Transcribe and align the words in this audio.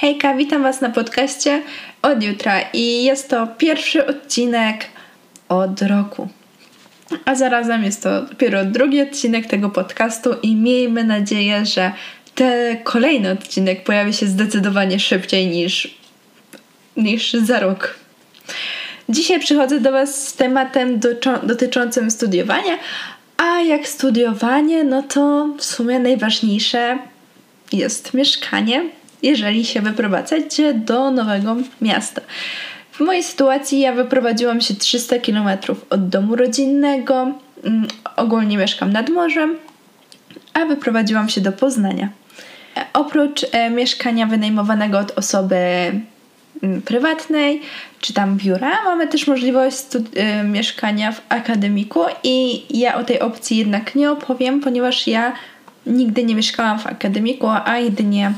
Hejka, 0.00 0.34
witam 0.34 0.62
Was 0.62 0.80
na 0.80 0.90
podcaście 0.90 1.62
od 2.02 2.22
jutra 2.22 2.60
i 2.72 3.04
jest 3.04 3.28
to 3.30 3.46
pierwszy 3.46 4.06
odcinek 4.06 4.84
od 5.48 5.82
roku. 5.82 6.28
A 7.24 7.34
zarazem 7.34 7.84
jest 7.84 8.02
to 8.02 8.22
dopiero 8.22 8.64
drugi 8.64 9.02
odcinek 9.02 9.46
tego 9.46 9.70
podcastu 9.70 10.30
i 10.42 10.56
miejmy 10.56 11.04
nadzieję, 11.04 11.66
że 11.66 11.92
ten 12.34 12.82
kolejny 12.84 13.30
odcinek 13.30 13.84
pojawi 13.84 14.14
się 14.14 14.26
zdecydowanie 14.26 15.00
szybciej 15.00 15.46
niż, 15.46 15.98
niż 16.96 17.32
za 17.32 17.60
rok. 17.60 17.94
Dzisiaj 19.08 19.40
przychodzę 19.40 19.80
do 19.80 19.92
Was 19.92 20.28
z 20.28 20.34
tematem 20.34 21.00
dotyczącym 21.42 22.10
studiowania, 22.10 22.78
a 23.36 23.60
jak 23.60 23.88
studiowanie, 23.88 24.84
no 24.84 25.02
to 25.02 25.48
w 25.58 25.64
sumie 25.64 25.98
najważniejsze 25.98 26.98
jest 27.72 28.14
mieszkanie, 28.14 28.97
jeżeli 29.22 29.64
się 29.64 29.80
wyprowadzacie 29.80 30.74
do 30.74 31.10
nowego 31.10 31.56
miasta. 31.80 32.20
W 32.92 33.00
mojej 33.00 33.22
sytuacji 33.22 33.80
ja 33.80 33.92
wyprowadziłam 33.92 34.60
się 34.60 34.74
300 34.74 35.18
km 35.18 35.48
od 35.90 36.08
domu 36.08 36.36
rodzinnego, 36.36 37.32
mm, 37.64 37.88
ogólnie 38.16 38.58
mieszkam 38.58 38.92
nad 38.92 39.08
morzem, 39.08 39.56
a 40.54 40.64
wyprowadziłam 40.64 41.28
się 41.28 41.40
do 41.40 41.52
Poznania. 41.52 42.08
E, 42.76 42.86
oprócz 42.92 43.46
e, 43.52 43.70
mieszkania 43.70 44.26
wynajmowanego 44.26 44.98
od 44.98 45.18
osoby 45.18 45.56
mm, 46.62 46.82
prywatnej 46.82 47.60
czy 48.00 48.12
tam 48.12 48.36
biura, 48.36 48.84
mamy 48.84 49.06
też 49.06 49.26
możliwość 49.26 49.86
e, 50.16 50.44
mieszkania 50.44 51.12
w 51.12 51.20
akademiku 51.28 52.00
i 52.22 52.62
ja 52.78 52.96
o 52.96 53.04
tej 53.04 53.20
opcji 53.20 53.56
jednak 53.56 53.94
nie 53.94 54.10
opowiem, 54.10 54.60
ponieważ 54.60 55.06
ja 55.06 55.32
nigdy 55.86 56.24
nie 56.24 56.34
mieszkałam 56.34 56.78
w 56.78 56.86
akademiku, 56.86 57.46
a 57.64 57.78
jedynie 57.78 58.32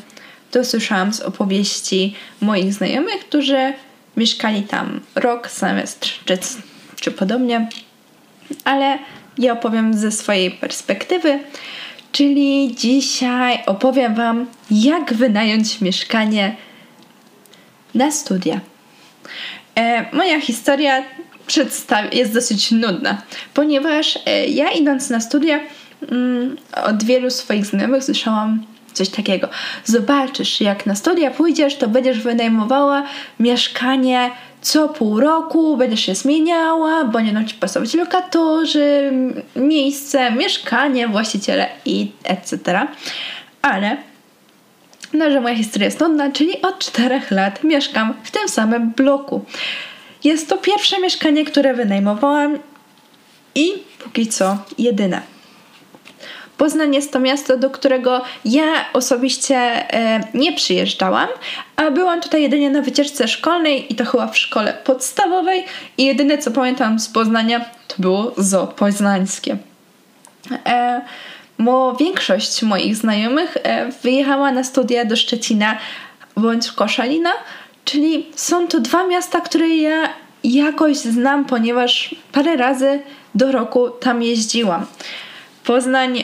to 0.51 0.65
słyszałam 0.65 1.13
z 1.13 1.21
opowieści 1.21 2.15
moich 2.41 2.75
znajomych, 2.75 3.21
którzy 3.21 3.73
mieszkali 4.17 4.63
tam 4.63 5.01
rok, 5.15 5.51
semestr 5.51 6.09
czy, 6.25 6.39
czy 7.01 7.11
podobnie. 7.11 7.69
Ale 8.65 8.99
ja 9.39 9.53
opowiem 9.53 9.95
ze 9.95 10.13
swojej 10.13 10.51
perspektywy, 10.51 11.39
czyli 12.13 12.75
dzisiaj 12.75 13.63
opowiem 13.67 14.15
Wam, 14.15 14.47
jak 14.71 15.15
wynająć 15.15 15.81
mieszkanie 15.81 16.57
na 17.95 18.11
studia. 18.11 18.61
E, 19.75 20.17
moja 20.17 20.41
historia 20.41 21.05
jest 22.13 22.35
dosyć 22.35 22.71
nudna, 22.71 23.23
ponieważ 23.55 24.19
e, 24.27 24.47
ja 24.47 24.71
idąc 24.71 25.11
na 25.11 25.21
studia 25.21 25.61
mm, 26.11 26.57
od 26.85 27.05
wielu 27.05 27.31
swoich 27.31 27.67
znajomych 27.67 28.05
słyszałam 28.05 28.67
coś 28.93 29.09
takiego. 29.09 29.49
Zobaczysz, 29.85 30.61
jak 30.61 30.87
na 30.87 30.95
studia 30.95 31.31
pójdziesz, 31.31 31.77
to 31.77 31.89
będziesz 31.89 32.21
wynajmowała 32.21 33.03
mieszkanie 33.41 34.31
co 34.63 34.89
pół 34.89 35.21
roku, 35.21 35.77
będziesz 35.77 36.01
się 36.01 36.15
zmieniała, 36.15 37.05
bo 37.05 37.21
nie 37.21 37.47
ci 37.47 37.55
pasować 37.55 37.95
lokatorzy, 37.95 39.13
miejsce, 39.57 40.31
mieszkanie, 40.31 41.09
właściciele 41.09 41.67
i 41.85 42.13
etc. 42.25 42.87
Ale 43.63 43.97
no, 45.13 45.31
że 45.31 45.41
moja 45.41 45.55
historia 45.55 45.87
jest 45.87 46.01
nudna, 46.01 46.31
czyli 46.31 46.63
od 46.63 46.79
4 46.79 47.21
lat 47.31 47.65
mieszkam 47.65 48.15
w 48.23 48.31
tym 48.31 48.49
samym 48.49 48.91
bloku. 48.91 49.45
Jest 50.25 50.49
to 50.49 50.59
pierwsze 50.59 51.01
mieszkanie, 51.01 51.45
które 51.45 51.75
wynajmowałam 51.75 52.59
i 53.55 53.73
póki 53.99 54.27
co 54.27 54.59
jedyne. 54.79 55.23
Poznań 56.61 56.95
jest 56.95 57.13
to 57.13 57.21
miasto, 57.21 57.57
do 57.57 57.71
którego 57.71 58.23
ja 58.45 58.65
osobiście 58.93 59.57
e, 59.57 60.21
nie 60.35 60.53
przyjeżdżałam, 60.53 61.29
a 61.77 61.91
byłam 61.91 62.21
tutaj 62.21 62.43
jedynie 62.43 62.71
na 62.71 62.83
wycieczce 62.83 63.29
szkolnej 63.29 63.93
i 63.93 63.97
to 63.97 64.05
chyba 64.05 64.27
w 64.27 64.39
szkole 64.39 64.75
podstawowej 64.85 65.65
i 65.99 66.05
jedyne 66.05 66.39
co 66.39 66.51
pamiętam 66.51 66.99
z 66.99 67.09
Poznania 67.09 67.61
to 67.89 67.95
było 67.99 68.33
zo 68.37 68.67
poznańskie. 68.67 69.57
E, 70.67 71.01
bo 71.59 71.95
większość 71.95 72.63
moich 72.63 72.97
znajomych 72.97 73.57
e, 73.63 73.93
wyjechała 74.03 74.53
na 74.53 74.65
studia 74.65 75.05
do 75.05 75.17
Szczecina 75.17 75.79
bądź 76.37 76.73
Koszalina, 76.73 77.31
czyli 77.85 78.27
są 78.35 78.69
to 78.69 78.81
dwa 78.81 79.07
miasta, 79.07 79.41
które 79.41 79.69
ja 79.69 80.09
jakoś 80.45 80.97
znam, 80.97 81.45
ponieważ 81.45 82.15
parę 82.33 82.57
razy 82.57 83.03
do 83.35 83.53
roku 83.53 83.91
tam 83.91 84.23
jeździłam. 84.23 84.87
Poznań 85.65 86.23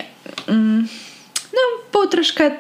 no, 1.53 1.61
był 1.93 2.07
troszkę 2.07 2.51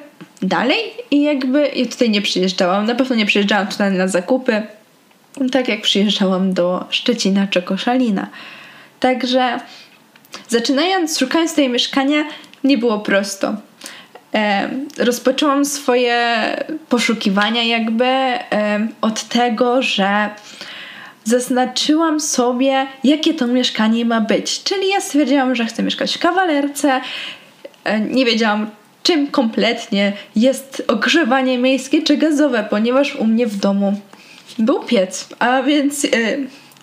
dalej 0.42 0.78
i 1.10 1.22
jakby 1.22 1.69
ja 1.74 1.86
tutaj 1.86 2.10
nie 2.10 2.22
przyjeżdżałam. 2.22 2.86
Na 2.86 2.94
pewno 2.94 3.16
nie 3.16 3.26
przyjeżdżałam 3.26 3.66
tutaj 3.66 3.92
na 3.92 4.08
zakupy, 4.08 4.62
tak 5.52 5.69
jak 5.69 5.82
przyjeżdżałam 5.82 6.52
do 6.52 6.84
Szczecina 6.91 7.46
czy 7.46 7.62
Koszalina. 7.62 8.26
Także 9.00 9.60
zaczynając, 10.48 11.19
szukając 11.19 11.54
tej 11.54 11.69
mieszkania, 11.69 12.25
nie 12.64 12.78
było 12.78 12.98
prosto. 12.98 13.54
E, 14.34 14.70
rozpoczęłam 14.98 15.64
swoje 15.64 16.36
poszukiwania 16.88 17.62
jakby 17.62 18.04
e, 18.04 18.88
od 19.00 19.25
tego, 19.25 19.82
że 19.82 20.28
zaznaczyłam 21.25 22.20
sobie, 22.20 22.86
jakie 23.04 23.34
to 23.34 23.46
mieszkanie 23.46 24.04
ma 24.04 24.20
być. 24.20 24.62
Czyli 24.62 24.88
ja 24.88 25.00
stwierdziłam, 25.00 25.54
że 25.54 25.66
chcę 25.66 25.82
mieszkać 25.82 26.16
w 26.16 26.19
kawalerce. 26.19 27.00
E, 27.86 28.00
nie 28.00 28.24
wiedziałam, 28.24 28.70
czym 29.02 29.26
kompletnie 29.26 30.12
jest 30.36 30.82
ogrzewanie 30.88 31.58
miejskie 31.58 32.02
czy 32.02 32.16
gazowe, 32.16 32.66
ponieważ 32.70 33.16
u 33.16 33.26
mnie 33.26 33.47
w 33.47 33.56
domu 33.56 34.00
był 34.58 34.80
piec. 34.80 35.28
A 35.38 35.62
więc, 35.62 36.04
e, 36.04 36.08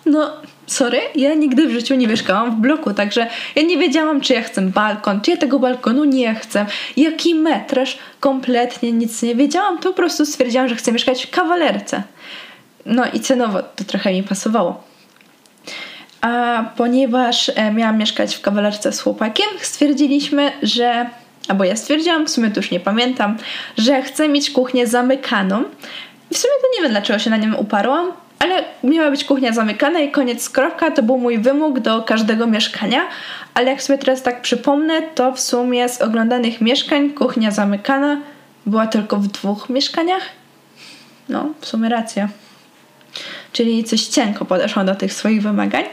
no, 0.06 0.32
sorry, 0.66 0.98
ja 1.14 1.34
nigdy 1.34 1.66
w 1.66 1.70
życiu 1.70 1.94
nie 1.94 2.08
mieszkałam 2.08 2.56
w 2.56 2.60
bloku, 2.60 2.94
także 2.94 3.26
ja 3.56 3.62
nie 3.62 3.78
wiedziałam, 3.78 4.20
czy 4.20 4.32
ja 4.32 4.42
chcę 4.42 4.62
balkon, 4.62 5.20
czy 5.20 5.30
ja 5.30 5.36
tego 5.36 5.58
balkonu 5.58 6.04
nie 6.04 6.34
chcę, 6.34 6.66
jaki 6.96 7.34
metraż, 7.34 7.98
kompletnie 8.20 8.92
nic 8.92 9.22
nie 9.22 9.34
wiedziałam, 9.34 9.78
to 9.78 9.90
po 9.90 9.96
prostu 9.96 10.26
stwierdziłam, 10.26 10.68
że 10.68 10.76
chcę 10.76 10.92
mieszkać 10.92 11.26
w 11.26 11.30
kawalerce. 11.30 12.02
No 12.86 13.04
i 13.12 13.20
cenowo 13.20 13.62
to 13.62 13.84
trochę 13.84 14.12
mi 14.12 14.22
pasowało. 14.22 14.83
A 16.24 16.64
ponieważ 16.76 17.50
e, 17.54 17.70
miałam 17.70 17.98
mieszkać 17.98 18.36
w 18.36 18.40
kawalerce 18.40 18.92
z 18.92 19.00
chłopakiem, 19.00 19.46
stwierdziliśmy, 19.60 20.52
że 20.62 21.06
albo 21.48 21.64
ja 21.64 21.76
stwierdziłam, 21.76 22.26
w 22.26 22.30
sumie 22.30 22.50
to 22.50 22.60
już 22.60 22.70
nie 22.70 22.80
pamiętam, 22.80 23.36
że 23.78 24.02
chcę 24.02 24.28
mieć 24.28 24.50
kuchnię 24.50 24.86
zamykaną. 24.86 25.64
W 26.32 26.38
sumie 26.38 26.54
to 26.62 26.76
nie 26.76 26.82
wiem, 26.82 26.90
dlaczego 26.90 27.18
się 27.18 27.30
na 27.30 27.36
nim 27.36 27.54
uparłam, 27.54 28.12
ale 28.38 28.64
miała 28.84 29.10
być 29.10 29.24
kuchnia 29.24 29.52
zamykana 29.52 30.00
i 30.00 30.10
koniec 30.10 30.50
kropka, 30.50 30.90
to 30.90 31.02
był 31.02 31.18
mój 31.18 31.38
wymóg 31.38 31.80
do 31.80 32.02
każdego 32.02 32.46
mieszkania, 32.46 33.00
ale 33.54 33.70
jak 33.70 33.82
sobie 33.82 33.98
teraz 33.98 34.22
tak 34.22 34.42
przypomnę, 34.42 35.02
to 35.02 35.32
w 35.32 35.40
sumie 35.40 35.88
z 35.88 36.00
oglądanych 36.00 36.60
mieszkań 36.60 37.10
kuchnia 37.10 37.50
zamykana 37.50 38.20
była 38.66 38.86
tylko 38.86 39.16
w 39.16 39.26
dwóch 39.26 39.68
mieszkaniach. 39.68 40.22
No, 41.28 41.48
w 41.60 41.66
sumie 41.66 41.88
racja 41.88 42.28
czyli 43.54 43.84
coś 43.84 44.06
cienko 44.06 44.44
podeszłam 44.44 44.86
do 44.86 44.94
tych 44.94 45.12
swoich 45.12 45.42
wymagań. 45.42 45.84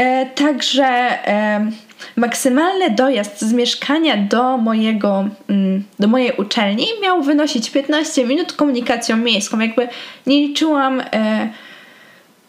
E, 0.00 0.26
także 0.26 0.84
e, 0.84 1.70
maksymalny 2.16 2.90
dojazd 2.90 3.40
z 3.40 3.52
mieszkania 3.52 4.16
do, 4.16 4.56
mojego, 4.56 5.28
mm, 5.48 5.84
do 5.98 6.08
mojej 6.08 6.32
uczelni 6.36 6.86
miał 7.02 7.22
wynosić 7.22 7.70
15 7.70 8.26
minut 8.26 8.52
komunikacją 8.52 9.16
miejską. 9.16 9.58
Jakby 9.58 9.88
nie 10.26 10.40
liczyłam, 10.40 11.00
e, 11.00 11.48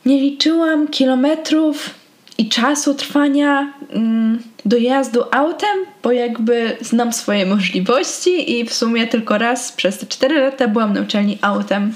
nie 0.06 0.22
liczyłam 0.22 0.88
kilometrów 0.88 1.90
i 2.38 2.50
czasu 2.50 2.96
trwania 2.96 3.74
mm, 3.90 4.44
dojazdu 4.66 5.24
autem, 5.32 5.78
bo 6.04 6.12
jakby 6.12 6.78
znam 6.82 7.14
swoje 7.14 7.46
możliwości 7.46 8.60
i 8.60 8.66
w 8.66 8.74
sumie 8.74 9.08
tylko 9.08 9.38
raz 9.38 9.72
przez 9.72 9.98
te 9.98 10.06
4 10.06 10.40
lata 10.40 10.68
byłam 10.68 10.94
na 10.94 11.02
uczelni 11.02 11.38
autem. 11.42 11.94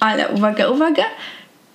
Ale 0.00 0.28
uwaga, 0.28 0.68
uwaga, 0.68 1.04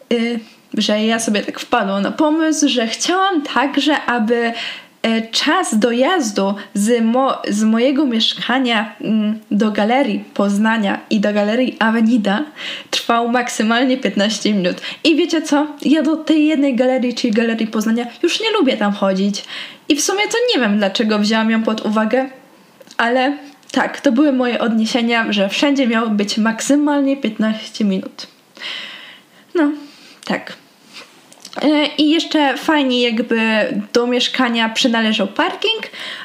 yy, 0.10 0.40
że 0.78 1.06
ja 1.06 1.20
sobie 1.20 1.42
tak 1.42 1.60
wpadłam 1.60 2.04
na 2.04 2.12
pomysł, 2.12 2.70
że 2.70 2.88
chciałam 2.88 3.42
także, 3.42 4.02
aby 4.02 4.54
e, 5.02 5.22
czas 5.22 5.80
dojazdu 5.80 6.56
z, 6.74 7.04
mo 7.04 7.42
z 7.50 7.64
mojego 7.64 8.06
mieszkania 8.06 8.96
mm, 9.02 9.40
do 9.52 9.72
galerii 9.72 10.24
Poznania 10.34 11.00
i 11.10 11.20
do 11.20 11.34
galerii 11.34 11.78
Avenida 11.80 12.44
trwał 12.90 13.30
maksymalnie 13.30 13.98
15 13.98 14.54
minut. 14.54 14.78
I 15.04 15.16
wiecie 15.16 15.42
co? 15.42 15.68
Ja 15.82 16.04
do 16.04 16.16
tej 16.16 16.48
jednej 16.48 16.76
galerii, 16.76 17.14
czyli 17.14 17.34
galerii 17.34 17.68
Poznania, 17.68 18.06
już 18.24 18.42
nie 18.42 18.52
lubię 18.52 18.78
tam 18.78 18.94
chodzić. 18.94 19.44
I 19.90 19.96
w 19.96 20.02
sumie 20.02 20.24
to 20.32 20.38
nie 20.54 20.62
wiem, 20.62 20.78
dlaczego 20.78 21.20
wzięłam 21.20 21.52
ją 21.52 21.64
pod 21.64 21.86
uwagę, 21.86 22.30
ale 22.98 23.38
tak, 23.72 24.02
to 24.02 24.12
były 24.12 24.34
moje 24.34 24.60
odniesienia, 24.60 25.26
że 25.30 25.50
wszędzie 25.50 25.88
miało 25.88 26.10
być 26.10 26.38
maksymalnie 26.38 27.18
15 27.18 27.86
minut. 27.86 28.28
No, 29.56 29.72
tak. 30.26 30.61
E, 31.58 31.86
I 31.98 32.10
jeszcze 32.10 32.58
fajnie 32.58 33.02
jakby 33.02 33.40
do 33.94 34.08
mieszkania 34.08 34.70
przynależał 34.70 35.28
parking, 35.28 35.82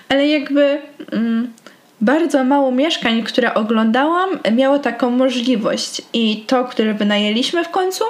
ale 0.08 0.28
jakby 0.28 0.78
mm, 1.12 1.52
bardzo 2.00 2.44
mało 2.44 2.72
mieszkań, 2.72 3.22
które 3.22 3.54
oglądałam, 3.54 4.30
miało 4.52 4.78
taką 4.78 5.10
możliwość. 5.10 6.02
I 6.12 6.44
to, 6.46 6.64
które 6.64 6.94
wynajęliśmy 6.94 7.64
w 7.64 7.68
końcu, 7.68 8.04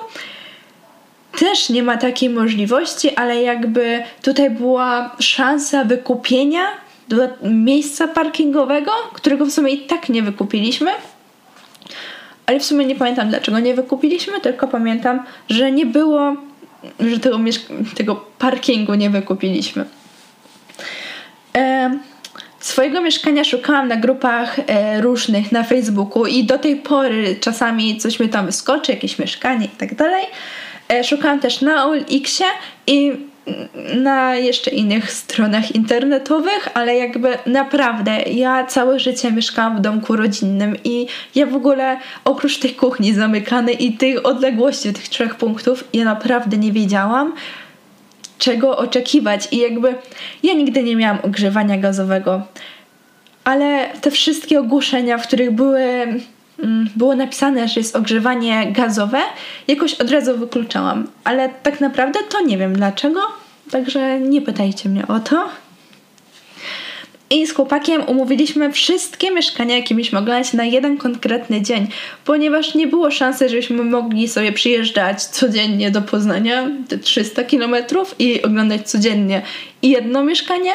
też 1.39 1.71
nie 1.71 1.83
ma 1.83 1.97
takiej 1.97 2.31
możliwości, 2.31 3.15
ale 3.15 3.43
jakby 3.43 4.03
tutaj 4.23 4.51
była 4.51 5.17
szansa 5.19 5.85
wykupienia 5.85 6.67
miejsca 7.43 8.09
parkingowego, 8.09 8.93
którego 9.13 9.45
w 9.45 9.51
sumie 9.51 9.73
i 9.73 9.79
tak 9.79 10.09
nie 10.09 10.23
wykupiliśmy. 10.23 10.91
Ale 12.47 12.61
w 12.61 12.65
sumie 12.65 12.87
nie 12.87 12.95
pamiętam 12.95 13.29
dlaczego 13.29 13.59
nie 13.59 13.75
wykupiliśmy, 13.75 14.41
tylko 14.41 14.69
pamiętam, 14.69 15.23
że 15.49 15.73
nie 15.73 15.87
było, 15.87 16.37
że 17.01 17.19
tego, 17.19 17.39
tego 17.95 18.17
parkingu 18.39 18.95
nie 18.95 19.11
wykupiliśmy. 19.11 19.85
E 21.57 21.99
swojego 22.67 23.01
mieszkania 23.01 23.45
szukałam 23.45 23.89
na 23.89 23.97
grupach 23.97 24.59
e, 24.67 25.01
różnych 25.01 25.53
na 25.53 25.63
Facebooku 25.63 26.27
i 26.27 26.45
do 26.45 26.59
tej 26.59 26.77
pory 26.77 27.37
czasami 27.41 27.97
coś 27.97 28.21
mi 28.21 28.29
tam 28.29 28.47
wyskoczy, 28.47 28.93
jakieś 28.93 29.19
mieszkanie 29.19 29.67
i 29.67 29.69
tak 29.79 29.95
dalej. 29.95 30.25
E, 30.89 31.05
szukałam 31.05 31.41
też 31.41 31.61
na 31.61 31.87
OLX-ie 31.87 32.51
i 32.87 33.13
na 33.95 34.35
jeszcze 34.35 34.71
innych 34.71 35.13
stronach 35.13 35.75
internetowych, 35.75 36.69
ale 36.75 36.97
jakby 36.97 37.39
naprawdę 37.47 38.23
ja 38.23 38.67
całe 38.67 39.01
życie 39.01 39.33
mieszkałam 39.33 39.77
w 39.77 39.81
domku 39.81 40.17
rodzinnym 40.17 40.77
i 40.85 41.07
ja 41.35 41.47
w 41.47 41.55
ogóle 41.55 41.99
oprócz 42.25 42.59
tej 42.59 42.75
kuchni 42.75 43.15
zamykanej 43.15 43.85
i 43.85 43.93
tych 43.93 44.27
odległości 44.27 44.93
tych 44.93 45.09
trzech 45.09 45.35
punktów 45.35 45.85
ja 45.93 46.05
naprawdę 46.05 46.57
nie 46.57 46.73
wiedziałam 46.73 47.33
czego 48.39 48.77
oczekiwać. 48.77 49.49
I 49.53 49.59
jakby 49.59 49.95
ja 50.43 50.55
nigdy 50.55 50.83
nie 50.83 50.97
miałam 50.97 51.19
ogrzewania 51.23 51.79
gazowego, 51.79 52.43
ale 53.45 53.91
te 54.01 54.11
wszystkie 54.11 54.61
ogłoszenia, 54.61 55.19
w 55.19 55.27
których 55.27 55.51
były 55.51 55.81
było 56.97 57.17
napisane, 57.17 57.69
że 57.69 57.81
jest 57.81 57.97
ogrzewanie 57.97 58.73
gazowe, 58.73 59.19
jakoś 59.69 59.95
od 59.95 60.11
razu 60.11 60.39
wykluczałam. 60.39 61.07
Ale 61.25 61.49
tak 61.49 61.81
naprawdę 61.81 62.19
to 62.29 62.41
nie 62.41 62.59
wiem 62.59 62.73
dlaczego, 62.73 63.21
także 63.71 64.21
nie 64.21 64.43
pytajcie 64.43 64.89
mnie 64.89 65.07
o 65.07 65.21
to. 65.21 65.49
I 67.31 67.47
z 67.47 67.55
chłopakiem 67.55 68.03
umówiliśmy 68.07 68.73
wszystkie 68.73 69.31
mieszkania, 69.31 69.77
jakie 69.77 69.95
mieliśmy 69.95 70.19
oglądać 70.19 70.53
na 70.53 70.65
jeden 70.65 70.99
konkretny 70.99 71.63
dzień, 71.63 71.89
ponieważ 72.25 72.75
nie 72.75 72.87
było 72.87 73.11
szansy, 73.11 73.49
żebyśmy 73.49 73.85
mogli 73.85 74.29
sobie 74.29 74.53
przyjeżdżać 74.53 75.25
codziennie 75.25 75.91
do 75.91 76.03
Poznania, 76.03 76.69
te 76.89 76.99
300 76.99 77.45
km 77.45 77.75
i 78.19 78.43
oglądać 78.43 78.91
codziennie 78.91 79.43
jedno 79.83 80.25
mieszkanie. 80.25 80.73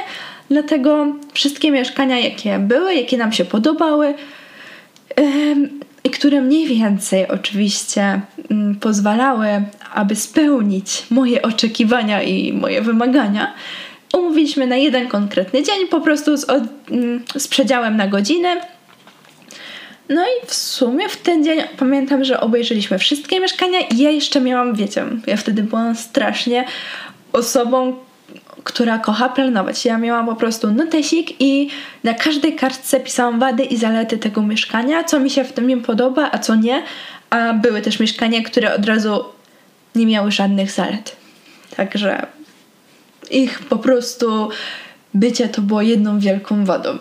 Dlatego 0.49 1.05
wszystkie 1.33 1.71
mieszkania, 1.71 2.19
jakie 2.19 2.59
były, 2.59 2.95
jakie 2.95 3.17
nam 3.17 3.31
się 3.31 3.45
podobały, 3.45 4.13
i 6.03 6.09
które 6.09 6.41
mniej 6.41 6.67
więcej 6.67 7.27
oczywiście 7.27 8.21
mm, 8.51 8.75
pozwalały, 8.75 9.47
aby 9.93 10.15
spełnić 10.15 11.03
moje 11.09 11.41
oczekiwania 11.41 12.23
i 12.23 12.53
moje 12.53 12.81
wymagania, 12.81 13.53
umówiliśmy 14.13 14.67
na 14.67 14.77
jeden 14.77 15.07
konkretny 15.07 15.63
dzień, 15.63 15.87
po 15.87 16.01
prostu 16.01 16.37
z, 16.37 16.43
od, 16.43 16.63
mm, 16.91 17.23
z 17.37 17.47
przedziałem 17.47 17.97
na 17.97 18.07
godzinę. 18.07 18.55
No 20.09 20.21
i 20.23 20.47
w 20.47 20.53
sumie 20.53 21.09
w 21.09 21.17
ten 21.17 21.43
dzień 21.43 21.61
pamiętam, 21.77 22.23
że 22.23 22.39
obejrzeliśmy 22.39 22.99
wszystkie 22.99 23.39
mieszkania 23.39 23.79
i 23.79 23.97
ja 23.97 24.09
jeszcze 24.09 24.41
miałam, 24.41 24.75
wiecie, 24.75 25.05
ja 25.27 25.37
wtedy 25.37 25.63
byłam 25.63 25.95
strasznie 25.95 26.65
osobą, 27.33 27.95
która 28.63 28.97
kocha 28.97 29.29
planować. 29.29 29.85
Ja 29.85 29.97
miałam 29.97 30.25
po 30.25 30.35
prostu 30.35 30.71
notesik 30.71 31.41
i 31.41 31.69
na 32.03 32.13
każdej 32.13 32.55
kartce 32.55 32.99
pisałam 32.99 33.39
wady 33.39 33.63
i 33.63 33.77
zalety 33.77 34.17
tego 34.17 34.41
mieszkania, 34.41 35.03
co 35.03 35.19
mi 35.19 35.29
się 35.29 35.43
w 35.43 35.53
tym 35.53 35.81
podoba, 35.81 36.29
a 36.31 36.39
co 36.39 36.55
nie. 36.55 36.83
A 37.29 37.53
były 37.53 37.81
też 37.81 37.99
mieszkania, 37.99 38.43
które 38.43 38.75
od 38.75 38.85
razu 38.85 39.25
nie 39.95 40.05
miały 40.05 40.31
żadnych 40.31 40.71
zalet. 40.71 41.15
Także 41.75 42.25
ich 43.31 43.59
po 43.59 43.77
prostu 43.77 44.49
bycie 45.13 45.49
to 45.49 45.61
było 45.61 45.81
jedną 45.81 46.19
wielką 46.19 46.65
wadą. 46.65 46.97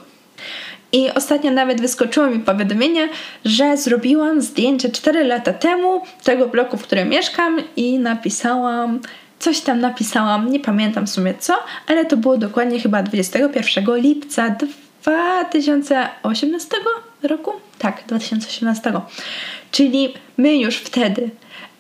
I 0.93 1.11
ostatnio 1.11 1.51
nawet 1.51 1.81
wyskoczyło 1.81 2.27
mi 2.27 2.41
powiadomienie, 2.41 3.09
że 3.45 3.77
zrobiłam 3.77 4.43
zdjęcie 4.43 4.89
4 4.89 5.25
lata 5.25 5.53
temu 5.53 6.03
tego 6.25 6.49
bloku, 6.49 6.77
w 6.77 6.83
którym 6.83 7.09
mieszkam 7.09 7.59
i 7.77 7.99
napisałam, 7.99 9.01
coś 9.41 9.61
tam 9.61 9.81
napisałam, 9.81 10.53
nie 10.53 10.61
pamiętam 10.61 11.07
w 11.07 11.11
sumie 11.11 11.35
co, 11.35 11.55
ale 11.87 12.05
to 12.05 12.17
było 12.17 12.37
dokładnie 12.39 12.81
chyba 12.81 13.03
21 13.03 13.97
lipca 13.97 14.57
2018 15.03 16.77
roku? 17.23 17.53
Tak, 17.79 18.03
2018. 18.07 18.93
Czyli 19.71 20.15
my 20.37 20.57
już 20.57 20.77
wtedy 20.77 21.31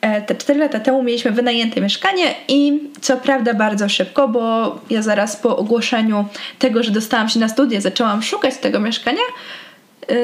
E, 0.01 0.23
te 0.23 0.35
4 0.35 0.61
lata 0.61 0.81
temu 0.81 1.03
mieliśmy 1.03 1.31
wynajęte 1.31 1.81
mieszkanie 1.81 2.35
i 2.49 2.81
co 3.01 3.17
prawda 3.17 3.55
bardzo 3.55 3.89
szybko, 3.89 4.29
bo 4.29 4.79
ja 4.91 5.03
zaraz 5.03 5.37
po 5.37 5.56
ogłoszeniu 5.56 6.25
tego, 6.59 6.83
że 6.83 6.91
dostałam 6.91 7.29
się 7.29 7.41
na 7.41 7.49
studia, 7.49 7.81
zaczęłam 7.81 8.23
szukać 8.23 8.56
tego 8.56 8.81
mieszkania. 8.81 9.23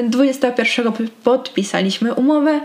21 0.03 0.87
e, 0.87 0.91
podpisaliśmy 1.23 2.13
umowę. 2.13 2.59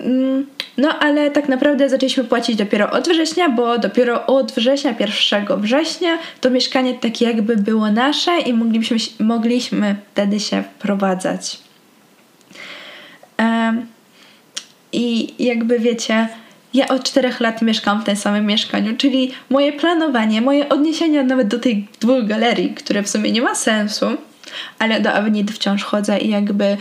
Mm, 0.00 0.46
no 0.76 0.98
ale 0.98 1.30
tak 1.30 1.48
naprawdę 1.48 1.88
zaczęliśmy 1.88 2.24
płacić 2.24 2.56
dopiero 2.56 2.90
od 2.90 3.08
września, 3.08 3.48
bo 3.48 3.78
dopiero 3.78 4.26
od 4.26 4.52
września, 4.52 4.94
1 5.00 5.60
września 5.60 6.18
to 6.40 6.50
mieszkanie 6.50 6.94
takie 6.94 7.24
jakby 7.24 7.56
było 7.56 7.92
nasze 7.92 8.40
i 8.40 8.54
mogliśmy, 8.54 8.96
mogliśmy 9.20 9.96
wtedy 10.12 10.40
się 10.40 10.62
wprowadzać. 10.62 11.58
I 14.92 15.34
jakby 15.44 15.78
wiecie, 15.78 16.28
ja 16.74 16.88
od 16.88 17.04
czterech 17.04 17.40
lat 17.40 17.62
mieszkam 17.62 18.02
w 18.02 18.04
tym 18.04 18.16
samym 18.16 18.46
mieszkaniu, 18.46 18.96
czyli 18.96 19.32
moje 19.50 19.72
planowanie, 19.72 20.40
moje 20.40 20.68
odniesienia 20.68 21.22
nawet 21.22 21.48
do 21.48 21.58
tych 21.58 21.76
dwóch 22.00 22.26
galerii, 22.26 22.74
które 22.74 23.02
w 23.02 23.08
sumie 23.08 23.32
nie 23.32 23.42
ma 23.42 23.54
sensu, 23.54 24.06
ale 24.78 25.00
do 25.00 25.12
Avenid 25.12 25.50
wciąż 25.50 25.84
chodzę 25.84 26.18
i 26.18 26.28
jakby 26.28 26.76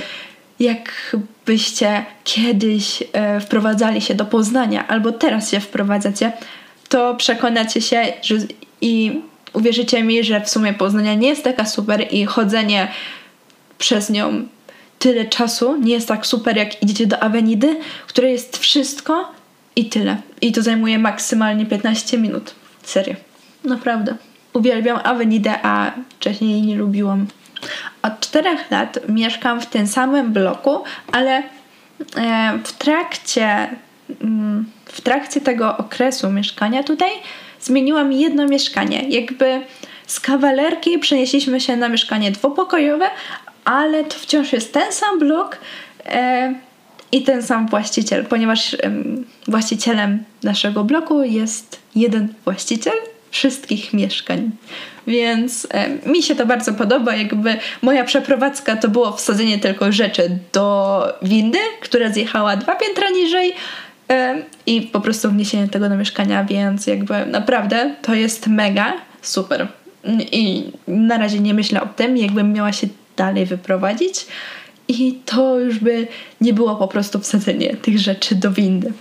jakbyście 0.59 2.05
kiedyś 2.23 3.03
e, 3.13 3.39
wprowadzali 3.39 4.01
się 4.01 4.15
do 4.15 4.25
Poznania 4.25 4.87
albo 4.87 5.11
teraz 5.11 5.51
się 5.51 5.59
wprowadzacie, 5.59 6.31
to 6.89 7.15
przekonacie 7.15 7.81
się 7.81 8.13
że 8.21 8.35
i 8.81 9.21
uwierzycie 9.53 10.03
mi, 10.03 10.23
że 10.23 10.41
w 10.41 10.49
sumie 10.49 10.73
Poznania 10.73 11.13
nie 11.13 11.27
jest 11.27 11.43
taka 11.43 11.65
super 11.65 12.07
i 12.11 12.25
chodzenie 12.25 12.87
przez 13.77 14.09
nią 14.09 14.47
tyle 14.99 15.25
czasu 15.25 15.77
nie 15.77 15.93
jest 15.93 16.07
tak 16.07 16.25
super, 16.25 16.57
jak 16.57 16.83
idziecie 16.83 17.07
do 17.07 17.19
Avenidy, 17.19 17.77
które 18.07 18.31
jest 18.31 18.57
wszystko 18.57 19.31
i 19.75 19.85
tyle. 19.85 20.17
I 20.41 20.51
to 20.51 20.61
zajmuje 20.61 20.99
maksymalnie 20.99 21.65
15 21.65 22.17
minut. 22.17 22.55
Serio. 22.83 23.15
Naprawdę. 23.63 24.15
Uwielbiam 24.53 24.99
Avenidę, 25.03 25.55
a 25.63 25.91
wcześniej 26.19 26.51
jej 26.51 26.61
nie 26.61 26.75
lubiłam. 26.75 27.27
Od 28.01 28.19
4 28.19 28.49
lat 28.71 28.99
mieszkam 29.09 29.61
w 29.61 29.65
tym 29.65 29.87
samym 29.87 30.33
bloku, 30.33 30.83
ale 31.11 31.37
e, 31.37 31.43
w 32.63 32.73
trakcie 32.73 33.69
mm, 34.21 34.65
w 34.85 35.01
trakcie 35.01 35.41
tego 35.41 35.77
okresu 35.77 36.31
mieszkania 36.31 36.83
tutaj 36.83 37.09
zmieniłam 37.61 38.11
jedno 38.11 38.47
mieszkanie. 38.47 39.09
Jakby 39.09 39.61
z 40.07 40.19
kawalerki 40.19 40.99
przenieśliśmy 40.99 41.61
się 41.61 41.77
na 41.77 41.89
mieszkanie 41.89 42.31
dwupokojowe, 42.31 43.05
ale 43.65 44.03
to 44.03 44.15
wciąż 44.19 44.53
jest 44.53 44.73
ten 44.73 44.91
sam 44.91 45.19
blok 45.19 45.57
e, 46.05 46.53
i 47.11 47.23
ten 47.23 47.43
sam 47.43 47.67
właściciel, 47.67 48.25
ponieważ 48.25 48.77
właścicielem 49.47 50.23
naszego 50.43 50.83
bloku 50.83 51.23
jest 51.23 51.79
jeden 51.95 52.33
właściciel 52.45 52.93
wszystkich 53.31 53.93
mieszkań. 53.93 54.51
Więc 55.07 55.67
e, 55.71 56.09
mi 56.09 56.23
się 56.23 56.35
to 56.35 56.45
bardzo 56.45 56.73
podoba. 56.73 57.15
Jakby 57.15 57.57
moja 57.81 58.03
przeprowadzka 58.03 58.75
to 58.75 58.87
było 58.87 59.13
wsadzenie 59.13 59.59
tylko 59.59 59.91
rzeczy 59.91 60.39
do 60.53 61.03
windy, 61.21 61.59
która 61.81 62.09
zjechała 62.09 62.57
dwa 62.57 62.75
piętra 62.75 63.09
niżej 63.09 63.53
e, 64.09 64.35
i 64.65 64.81
po 64.81 65.01
prostu 65.01 65.31
wniesienie 65.31 65.67
tego 65.67 65.89
do 65.89 65.95
mieszkania, 65.95 66.43
więc 66.43 66.87
jakby 66.87 67.25
naprawdę 67.25 67.95
to 68.01 68.13
jest 68.13 68.47
mega 68.47 68.93
super. 69.21 69.67
I 70.31 70.71
na 70.87 71.17
razie 71.17 71.39
nie 71.39 71.53
myślę 71.53 71.81
o 71.81 71.87
tym, 71.87 72.17
jakbym 72.17 72.53
miała 72.53 72.73
się 72.73 72.87
dalej 73.17 73.45
wyprowadzić 73.45 74.25
i 74.87 75.19
to 75.25 75.59
już 75.59 75.79
by 75.79 76.07
nie 76.41 76.53
było 76.53 76.75
po 76.75 76.87
prostu 76.87 77.19
wsadzenie 77.19 77.75
tych 77.75 77.99
rzeczy 77.99 78.35
do 78.35 78.51
windy. 78.51 78.93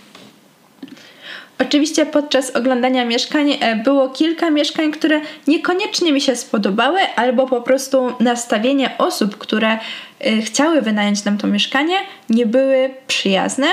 Oczywiście 1.58 2.06
podczas 2.06 2.50
oglądania 2.56 3.04
mieszkań 3.04 3.56
e, 3.60 3.76
było 3.76 4.08
kilka 4.08 4.50
mieszkań, 4.50 4.92
które 4.92 5.20
niekoniecznie 5.46 6.12
mi 6.12 6.20
się 6.20 6.36
spodobały, 6.36 7.00
albo 7.16 7.46
po 7.46 7.60
prostu 7.60 8.12
nastawienie 8.20 8.98
osób, 8.98 9.38
które 9.38 9.78
e, 10.20 10.42
chciały 10.42 10.82
wynająć 10.82 11.24
nam 11.24 11.38
to 11.38 11.46
mieszkanie, 11.46 11.96
nie 12.30 12.46
były 12.46 12.90
przyjazne. 13.06 13.66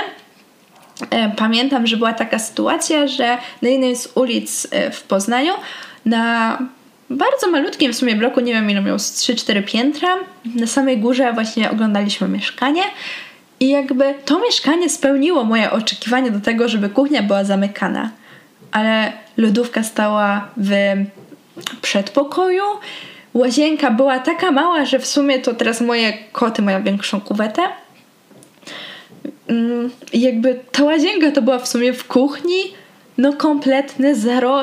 E, 1.10 1.30
pamiętam, 1.36 1.86
że 1.86 1.96
była 1.96 2.12
taka 2.12 2.38
sytuacja, 2.38 3.06
że 3.06 3.38
na 3.62 3.68
jednej 3.68 3.96
z 3.96 4.08
ulic 4.14 4.66
w 4.92 5.02
Poznaniu 5.02 5.52
na 6.04 6.58
bardzo 7.10 7.50
malutkim 7.50 7.92
w 7.92 7.96
sumie 7.96 8.16
bloku, 8.16 8.40
nie 8.40 8.52
wiem 8.52 8.70
ile 8.70 8.82
miał, 8.82 8.96
3-4 8.96 9.64
piętra. 9.64 10.08
Na 10.54 10.66
samej 10.66 10.98
górze 10.98 11.32
właśnie 11.32 11.70
oglądaliśmy 11.70 12.28
mieszkanie 12.28 12.82
i 13.60 13.68
jakby 13.68 14.14
to 14.24 14.40
mieszkanie 14.40 14.90
spełniło 14.90 15.44
moje 15.44 15.70
oczekiwania 15.70 16.30
do 16.30 16.40
tego, 16.40 16.68
żeby 16.68 16.88
kuchnia 16.88 17.22
była 17.22 17.44
zamykana. 17.44 18.10
Ale 18.72 19.12
lodówka 19.36 19.82
stała 19.82 20.48
w 20.56 20.70
przedpokoju. 21.82 22.62
Łazienka 23.34 23.90
była 23.90 24.18
taka 24.18 24.50
mała, 24.50 24.84
że 24.84 24.98
w 24.98 25.06
sumie 25.06 25.38
to 25.38 25.54
teraz 25.54 25.80
moje 25.80 26.12
koty 26.32 26.62
mają 26.62 26.82
większą 26.82 27.20
kuwetę. 27.20 27.62
Mm, 29.48 29.90
I 30.12 30.20
jakby 30.20 30.60
ta 30.72 30.84
łazienka 30.84 31.30
to 31.30 31.42
była 31.42 31.58
w 31.58 31.68
sumie 31.68 31.92
w 31.92 32.06
kuchni, 32.06 32.62
no 33.18 33.32
kompletny 33.32 34.14
zero, 34.14 34.62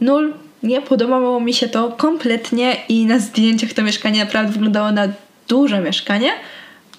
nul. 0.00 0.34
Nie 0.62 0.82
podobało 0.82 1.40
mi 1.40 1.54
się 1.54 1.68
to 1.68 1.88
kompletnie 1.88 2.76
i 2.88 3.06
na 3.06 3.18
zdjęciach 3.18 3.72
to 3.72 3.82
mieszkanie 3.82 4.24
naprawdę 4.24 4.52
wyglądało 4.52 4.92
na 4.92 5.08
duże 5.48 5.80
mieszkanie. 5.80 6.30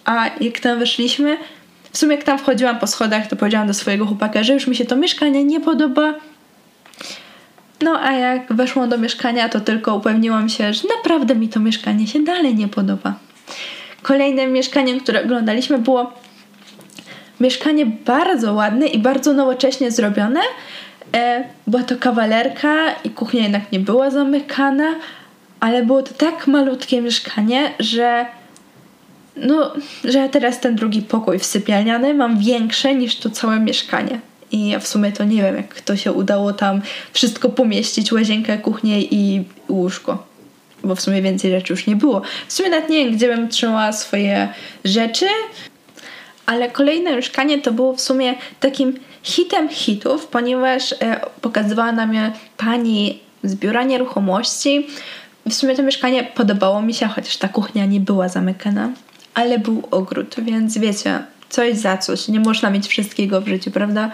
A 0.09 0.29
jak 0.41 0.59
tam 0.59 0.79
weszliśmy, 0.79 1.37
w 1.91 1.97
sumie 1.97 2.15
jak 2.15 2.25
tam 2.25 2.37
wchodziłam 2.39 2.79
po 2.79 2.87
schodach, 2.87 3.27
to 3.27 3.35
powiedziałam 3.35 3.67
do 3.67 3.73
swojego 3.73 4.05
chłopaka, 4.05 4.43
że 4.43 4.53
już 4.53 4.67
mi 4.67 4.75
się 4.75 4.85
to 4.85 4.95
mieszkanie 4.95 5.43
nie 5.43 5.61
podoba. 5.61 6.13
No 7.81 7.99
a 7.99 8.11
jak 8.11 8.53
weszłam 8.53 8.89
do 8.89 8.97
mieszkania, 8.97 9.49
to 9.49 9.59
tylko 9.59 9.95
upewniłam 9.95 10.49
się, 10.49 10.73
że 10.73 10.81
naprawdę 10.97 11.35
mi 11.35 11.49
to 11.49 11.59
mieszkanie 11.59 12.07
się 12.07 12.23
dalej 12.23 12.55
nie 12.55 12.67
podoba. 12.67 13.13
Kolejnym 14.01 14.51
mieszkaniem, 14.51 14.99
które 14.99 15.23
oglądaliśmy, 15.23 15.77
było 15.77 16.13
mieszkanie 17.39 17.85
bardzo 17.85 18.53
ładne 18.53 18.87
i 18.87 18.99
bardzo 18.99 19.33
nowocześnie 19.33 19.91
zrobione. 19.91 20.39
E, 21.15 21.43
była 21.67 21.83
to 21.83 21.95
kawalerka 21.97 22.75
i 23.03 23.09
kuchnia 23.09 23.43
jednak 23.43 23.71
nie 23.71 23.79
była 23.79 24.09
zamykana, 24.09 24.95
ale 25.59 25.83
było 25.83 26.03
to 26.03 26.13
tak 26.13 26.47
malutkie 26.47 27.01
mieszkanie, 27.01 27.73
że 27.79 28.25
no, 29.41 29.73
że 30.03 30.19
ja 30.19 30.29
teraz 30.29 30.59
ten 30.59 30.75
drugi 30.75 31.01
pokój 31.01 31.39
wsypialniany 31.39 32.13
mam 32.13 32.39
większy 32.39 32.95
niż 32.95 33.15
to 33.15 33.29
całe 33.29 33.59
mieszkanie. 33.59 34.19
I 34.51 34.69
ja 34.69 34.79
w 34.79 34.87
sumie 34.87 35.11
to 35.11 35.23
nie 35.23 35.41
wiem, 35.41 35.55
jak 35.55 35.81
to 35.81 35.97
się 35.97 36.11
udało 36.11 36.53
tam 36.53 36.81
wszystko 37.13 37.49
pomieścić, 37.49 38.11
łazienkę, 38.11 38.57
kuchnię 38.57 39.01
i 39.01 39.43
łóżko. 39.69 40.27
Bo 40.83 40.95
w 40.95 41.01
sumie 41.01 41.21
więcej 41.21 41.51
rzeczy 41.51 41.73
już 41.73 41.87
nie 41.87 41.95
było. 41.95 42.21
W 42.47 42.53
sumie 42.53 42.69
nawet 42.69 42.89
nie 42.89 43.05
wiem, 43.05 43.15
gdzie 43.15 43.27
bym 43.27 43.49
trzymała 43.49 43.91
swoje 43.93 44.49
rzeczy, 44.85 45.25
ale 46.45 46.69
kolejne 46.69 47.15
mieszkanie 47.15 47.61
to 47.61 47.71
było 47.71 47.93
w 47.93 48.01
sumie 48.01 48.35
takim 48.59 48.93
hitem 49.23 49.69
hitów, 49.69 50.27
ponieważ 50.27 50.91
e, 50.91 51.21
pokazywała 51.41 51.91
nam 51.91 52.13
je 52.13 52.31
pani 52.57 53.19
z 53.43 53.55
biura 53.55 53.83
nieruchomości. 53.83 54.87
W 55.49 55.53
sumie 55.53 55.75
to 55.75 55.83
mieszkanie 55.83 56.23
podobało 56.23 56.81
mi 56.81 56.93
się, 56.93 57.07
chociaż 57.07 57.37
ta 57.37 57.47
kuchnia 57.47 57.85
nie 57.85 57.99
była 57.99 58.29
zamykana 58.29 58.91
ale 59.39 59.59
był 59.59 59.83
ogród, 59.91 60.35
więc 60.37 60.77
wiecie, 60.77 61.19
coś 61.49 61.75
za 61.77 61.97
coś. 61.97 62.27
Nie 62.27 62.39
można 62.39 62.69
mieć 62.69 62.87
wszystkiego 62.87 63.41
w 63.41 63.47
życiu, 63.47 63.71
prawda? 63.71 64.11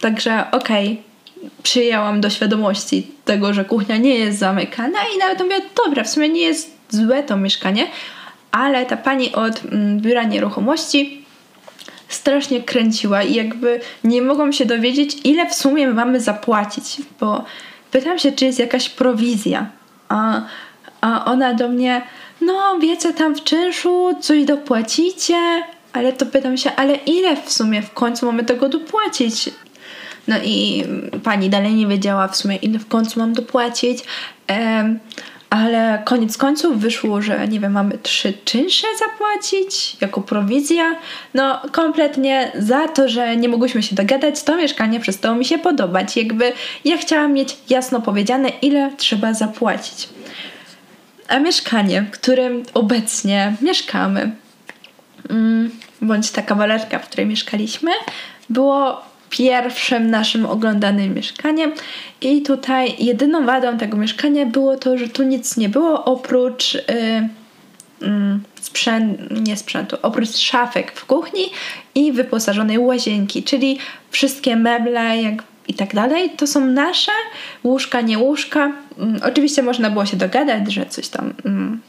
Także 0.00 0.50
okej, 0.50 1.02
okay, 1.36 1.50
przyjęłam 1.62 2.20
do 2.20 2.30
świadomości 2.30 3.06
tego, 3.24 3.54
że 3.54 3.64
kuchnia 3.64 3.96
nie 3.96 4.14
jest 4.14 4.38
zamykana 4.38 4.98
i 5.16 5.18
nawet 5.18 5.40
mówię, 5.40 5.60
dobra, 5.84 6.04
w 6.04 6.08
sumie 6.08 6.28
nie 6.28 6.40
jest 6.40 6.76
złe 6.88 7.22
to 7.22 7.36
mieszkanie, 7.36 7.86
ale 8.52 8.86
ta 8.86 8.96
pani 8.96 9.32
od 9.32 9.64
mm, 9.64 10.00
biura 10.00 10.22
nieruchomości 10.22 11.24
strasznie 12.08 12.62
kręciła 12.62 13.22
i 13.22 13.34
jakby 13.34 13.80
nie 14.04 14.22
mogłam 14.22 14.52
się 14.52 14.66
dowiedzieć, 14.66 15.16
ile 15.24 15.50
w 15.50 15.54
sumie 15.54 15.86
mamy 15.88 16.20
zapłacić, 16.20 16.96
bo 17.20 17.44
pytam 17.90 18.18
się, 18.18 18.32
czy 18.32 18.44
jest 18.44 18.58
jakaś 18.58 18.88
prowizja, 18.88 19.66
a, 20.08 20.42
a 21.00 21.24
ona 21.24 21.54
do 21.54 21.68
mnie, 21.68 22.02
no 22.40 22.78
wiecie, 22.80 23.12
tam 23.12 23.34
w 23.34 23.44
czynszu 23.44 24.14
coś 24.20 24.44
dopłacicie, 24.44 25.62
ale 25.92 26.12
to 26.12 26.26
pytam 26.26 26.56
się, 26.56 26.70
ale 26.76 26.94
ile 26.94 27.36
w 27.36 27.52
sumie 27.52 27.82
w 27.82 27.90
końcu 27.90 28.26
mamy 28.26 28.44
tego 28.44 28.68
dopłacić? 28.68 29.50
No 30.28 30.36
i 30.44 30.84
pani 31.24 31.50
dalej 31.50 31.74
nie 31.74 31.86
wiedziała 31.86 32.28
w 32.28 32.36
sumie, 32.36 32.56
ile 32.56 32.78
w 32.78 32.88
końcu 32.88 33.20
mam 33.20 33.32
dopłacić. 33.32 34.04
Ale 35.50 36.02
koniec 36.04 36.36
końców 36.36 36.78
wyszło, 36.80 37.22
że 37.22 37.48
nie 37.48 37.60
wiem, 37.60 37.72
mamy 37.72 37.98
trzy 37.98 38.32
czynsze 38.44 38.86
zapłacić 38.98 39.96
jako 40.00 40.20
prowizja. 40.20 40.96
No, 41.34 41.62
kompletnie 41.72 42.52
za 42.58 42.88
to, 42.88 43.08
że 43.08 43.36
nie 43.36 43.48
mogłyśmy 43.48 43.82
się 43.82 43.96
dogadać, 43.96 44.42
to 44.42 44.56
mieszkanie 44.56 45.00
przestało 45.00 45.36
mi 45.36 45.44
się 45.44 45.58
podobać. 45.58 46.16
Jakby 46.16 46.52
ja 46.84 46.96
chciałam 46.96 47.32
mieć 47.32 47.56
jasno 47.68 48.00
powiedziane, 48.00 48.48
ile 48.48 48.90
trzeba 48.96 49.34
zapłacić. 49.34 50.08
A 51.28 51.38
mieszkanie, 51.38 52.02
w 52.02 52.10
którym 52.10 52.62
obecnie 52.74 53.56
mieszkamy, 53.62 54.30
mm, 55.30 55.70
bądź 56.02 56.30
ta 56.30 56.42
kawalerka, 56.42 56.98
w 56.98 57.06
której 57.06 57.26
mieszkaliśmy, 57.26 57.90
było 58.50 59.00
pierwszym 59.30 60.10
naszym 60.10 60.46
oglądanym 60.46 61.14
mieszkaniem. 61.14 61.72
I 62.20 62.42
tutaj 62.42 62.94
jedyną 62.98 63.46
wadą 63.46 63.78
tego 63.78 63.96
mieszkania 63.96 64.46
było 64.46 64.76
to, 64.76 64.98
że 64.98 65.08
tu 65.08 65.22
nic 65.22 65.56
nie 65.56 65.68
było 65.68 66.04
oprócz 66.04 66.74
yy, 66.74 66.80
yy, 68.00 68.38
sprzęt, 68.60 69.18
nie 69.30 69.56
sprzętu, 69.56 69.96
oprócz 70.02 70.36
szafek 70.36 70.92
w 70.92 71.04
kuchni 71.04 71.42
i 71.94 72.12
wyposażonej 72.12 72.78
łazienki, 72.78 73.42
czyli 73.42 73.78
wszystkie 74.10 74.56
meble 74.56 75.22
jak 75.22 75.42
i 75.68 75.74
tak 75.74 75.94
dalej, 75.94 76.30
to 76.30 76.46
są 76.46 76.66
nasze 76.66 77.12
łóżka, 77.64 78.00
nie 78.00 78.18
łóżka. 78.18 78.72
Mm, 78.98 79.20
oczywiście 79.24 79.62
można 79.62 79.90
było 79.90 80.06
się 80.06 80.16
dogadać, 80.16 80.72
że 80.72 80.86
coś 80.86 81.08
tam 81.08 81.32
mm, 81.44 81.80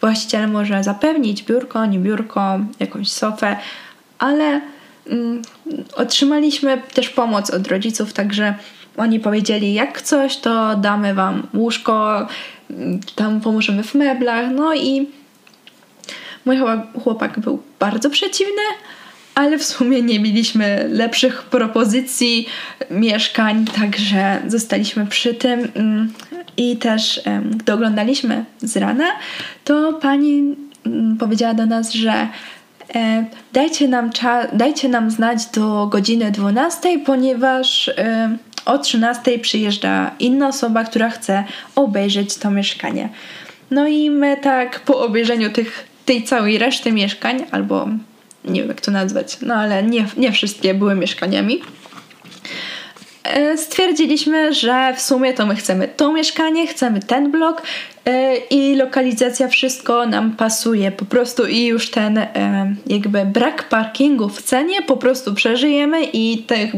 właściciel 0.00 0.48
może 0.48 0.84
zapewnić 0.84 1.42
biurko, 1.42 1.86
nie 1.86 1.98
biurko, 1.98 2.58
jakąś 2.80 3.08
sofę, 3.08 3.56
ale 4.18 4.60
mm, 5.06 5.42
otrzymaliśmy 5.96 6.82
też 6.94 7.08
pomoc 7.08 7.50
od 7.50 7.66
rodziców, 7.66 8.12
także 8.12 8.54
oni 8.96 9.20
powiedzieli, 9.20 9.74
jak 9.74 10.02
coś, 10.02 10.36
to 10.36 10.76
damy 10.76 11.14
wam 11.14 11.46
łóżko, 11.54 12.26
tam 13.14 13.40
pomożemy 13.40 13.82
w 13.82 13.94
meblach, 13.94 14.50
no 14.54 14.74
i 14.74 15.08
mój 16.44 16.56
chłopak 17.02 17.40
był 17.40 17.62
bardzo 17.78 18.10
przeciwny, 18.10 18.62
ale 19.34 19.58
w 19.58 19.64
sumie 19.64 20.02
nie 20.02 20.20
mieliśmy 20.20 20.88
lepszych 20.88 21.42
propozycji 21.42 22.46
mieszkań, 22.90 23.64
także 23.64 24.42
zostaliśmy 24.46 25.06
przy 25.06 25.34
tym. 25.34 25.68
Mm, 25.74 26.12
I 26.56 26.76
też, 26.76 27.22
gdy 27.50 27.72
oglądaliśmy 27.72 28.44
z 28.58 28.76
rana, 28.76 29.04
to 29.64 29.92
pani 29.92 30.56
mm, 30.86 31.16
powiedziała 31.16 31.54
do 31.54 31.66
nas, 31.66 31.92
że 31.92 32.28
dajcie 33.52 33.88
nam, 33.88 34.10
dajcie 34.52 34.88
nam 34.88 35.10
znać 35.10 35.46
do 35.46 35.86
godziny 35.86 36.30
12, 36.30 36.98
ponieważ 36.98 37.90
o 38.64 38.78
13 38.78 39.38
przyjeżdża 39.38 40.10
inna 40.18 40.48
osoba, 40.48 40.84
która 40.84 41.10
chce 41.10 41.44
obejrzeć 41.74 42.36
to 42.36 42.50
mieszkanie. 42.50 43.08
No 43.70 43.86
i 43.86 44.10
my 44.10 44.36
tak 44.36 44.80
po 44.80 45.00
obejrzeniu 45.00 45.50
tych, 45.50 45.88
tej 46.04 46.24
całej 46.24 46.58
reszty 46.58 46.92
mieszkań, 46.92 47.44
albo 47.50 47.88
nie 48.44 48.60
wiem 48.60 48.68
jak 48.68 48.80
to 48.80 48.90
nazwać, 48.90 49.38
no 49.42 49.54
ale 49.54 49.82
nie, 49.82 50.06
nie 50.16 50.32
wszystkie 50.32 50.74
były 50.74 50.94
mieszkaniami. 50.94 51.60
E, 53.24 53.58
stwierdziliśmy, 53.58 54.54
że 54.54 54.94
w 54.96 55.00
sumie 55.00 55.34
to 55.34 55.46
my 55.46 55.56
chcemy 55.56 55.88
to 55.88 56.12
mieszkanie, 56.12 56.66
chcemy 56.66 57.00
ten 57.00 57.30
blok 57.30 57.62
e, 58.04 58.36
i 58.36 58.76
lokalizacja, 58.76 59.48
wszystko 59.48 60.06
nam 60.06 60.36
pasuje 60.36 60.92
po 60.92 61.04
prostu 61.04 61.46
i 61.46 61.64
już 61.64 61.90
ten 61.90 62.18
e, 62.18 62.74
jakby 62.86 63.24
brak 63.24 63.68
parkingu 63.68 64.28
w 64.28 64.42
cenie 64.42 64.82
po 64.82 64.96
prostu 64.96 65.34
przeżyjemy 65.34 66.04
i 66.04 66.38
tych 66.38 66.72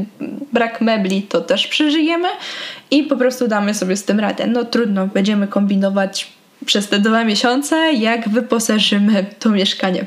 brak 0.53 0.81
mebli 0.81 1.23
to 1.23 1.41
też 1.41 1.67
przeżyjemy 1.67 2.29
i 2.91 3.03
po 3.03 3.17
prostu 3.17 3.49
damy 3.49 3.75
sobie 3.75 3.97
z 3.97 4.05
tym 4.05 4.21
radę. 4.21 4.47
No 4.47 4.65
trudno, 4.65 5.07
będziemy 5.07 5.49
kombinować 5.49 6.29
przez 6.67 6.89
te 6.89 6.99
dwa 6.99 7.25
miesiące, 7.25 7.93
jak 7.93 8.29
wyposażymy 8.29 9.27
to 9.39 9.51
mieszkanie. 9.51 10.05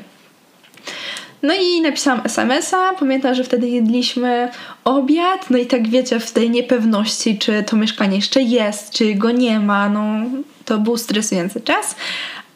No 1.42 1.54
i 1.54 1.80
napisałam 1.80 2.20
SMS-a. 2.24 2.92
Pamiętam, 2.98 3.34
że 3.34 3.44
wtedy 3.44 3.68
jedliśmy 3.68 4.48
obiad. 4.84 5.50
No 5.50 5.58
i 5.58 5.66
tak 5.66 5.88
wiecie, 5.88 6.20
w 6.20 6.32
tej 6.32 6.50
niepewności, 6.50 7.38
czy 7.38 7.62
to 7.62 7.76
mieszkanie 7.76 8.16
jeszcze 8.16 8.42
jest, 8.42 8.92
czy 8.92 9.14
go 9.14 9.30
nie 9.30 9.60
ma. 9.60 9.88
No 9.88 10.04
to 10.64 10.78
był 10.78 10.96
stresujący 10.96 11.60
czas. 11.60 11.96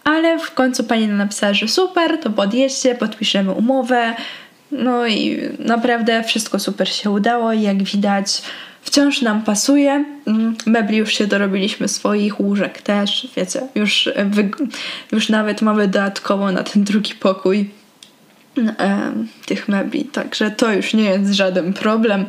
Ale 0.04 0.38
w 0.38 0.50
końcu 0.50 0.84
pani 0.84 1.08
napisała, 1.08 1.54
że 1.54 1.68
super, 1.68 2.20
to 2.20 2.30
podjedźcie, 2.30 2.94
podpiszemy 2.94 3.52
umowę. 3.52 4.14
No 4.72 5.06
i 5.06 5.40
naprawdę 5.58 6.22
wszystko 6.22 6.58
super 6.58 6.88
się 6.88 7.10
udało 7.10 7.52
jak 7.52 7.82
widać 7.82 8.42
wciąż 8.84 9.22
nam 9.22 9.42
pasuje. 9.42 10.04
Mm, 10.26 10.56
mebli 10.66 10.96
już 10.96 11.12
się 11.12 11.26
dorobiliśmy 11.26 11.88
swoich, 11.88 12.40
łóżek 12.40 12.82
też, 12.82 13.28
wiecie, 13.36 13.60
już, 13.74 14.08
już 15.12 15.28
nawet 15.28 15.62
mamy 15.62 15.88
dodatkowo 15.88 16.52
na 16.52 16.62
ten 16.62 16.84
drugi 16.84 17.14
pokój 17.14 17.70
tych 19.46 19.68
mebli. 19.68 20.04
Także 20.04 20.50
to 20.50 20.72
już 20.72 20.94
nie 20.94 21.04
jest 21.04 21.32
żaden 21.32 21.72
problem. 21.72 22.24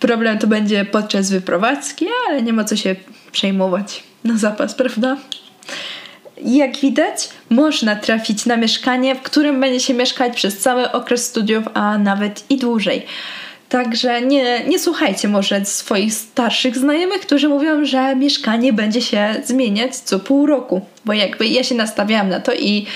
problem 0.00 0.38
to 0.38 0.46
będzie 0.46 0.84
podczas 0.84 1.30
wyprowadzki, 1.30 2.06
ale 2.28 2.42
nie 2.42 2.52
ma 2.52 2.64
co 2.64 2.76
się 2.76 2.96
przejmować 3.32 4.02
na 4.24 4.36
zapas, 4.36 4.74
prawda? 4.74 5.16
Jak 6.44 6.76
widać, 6.76 7.28
można 7.50 7.96
trafić 7.96 8.46
na 8.46 8.56
mieszkanie, 8.56 9.14
w 9.14 9.22
którym 9.22 9.60
będzie 9.60 9.80
się 9.80 9.94
mieszkać 9.94 10.36
przez 10.36 10.58
cały 10.58 10.92
okres 10.92 11.26
studiów, 11.26 11.64
a 11.74 11.98
nawet 11.98 12.44
i 12.50 12.56
dłużej. 12.56 13.06
Także 13.68 14.22
nie, 14.22 14.64
nie 14.64 14.78
słuchajcie 14.78 15.28
może 15.28 15.64
swoich 15.64 16.14
starszych 16.14 16.76
znajomych, 16.76 17.20
którzy 17.20 17.48
mówią, 17.48 17.84
że 17.84 18.16
mieszkanie 18.16 18.72
będzie 18.72 19.02
się 19.02 19.34
zmieniać 19.44 19.96
co 19.96 20.18
pół 20.18 20.46
roku. 20.46 20.80
Bo 21.04 21.12
jakby 21.12 21.46
ja 21.46 21.64
się 21.64 21.74
nastawiałam 21.74 22.28
na 22.28 22.40
to 22.40 22.52
i, 22.52 22.86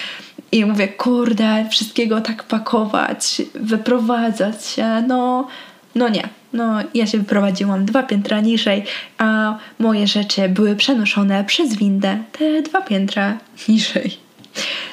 i 0.54 0.64
mówię, 0.64 0.88
kurde, 0.88 1.66
wszystkiego 1.70 2.20
tak 2.20 2.42
pakować, 2.42 3.42
wyprowadzać 3.54 4.66
się, 4.66 5.02
no, 5.08 5.48
no 5.94 6.08
nie. 6.08 6.28
No, 6.52 6.78
ja 6.94 7.06
się 7.06 7.18
wyprowadziłam 7.18 7.84
dwa 7.84 8.02
piętra 8.02 8.40
niżej, 8.40 8.84
a 9.18 9.58
moje 9.78 10.06
rzeczy 10.06 10.48
były 10.48 10.76
przenoszone 10.76 11.44
przez 11.44 11.74
windę 11.74 12.18
te 12.32 12.62
dwa 12.62 12.80
piętra 12.82 13.38
niżej. 13.68 14.16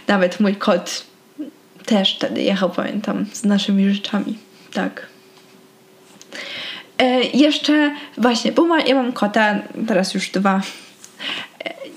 Nawet 0.07 0.39
mój 0.39 0.55
kot 0.55 1.05
też 1.85 2.15
wtedy 2.15 2.41
jechał, 2.41 2.69
pamiętam, 2.69 3.25
z 3.33 3.43
naszymi 3.43 3.93
rzeczami. 3.93 4.37
Tak. 4.73 5.07
E, 6.97 7.23
jeszcze 7.23 7.91
właśnie, 8.17 8.51
bo 8.51 8.65
ma, 8.65 8.81
ja 8.81 8.95
mam 8.95 9.13
kota, 9.13 9.55
teraz 9.87 10.13
już 10.13 10.29
dwa. 10.29 10.61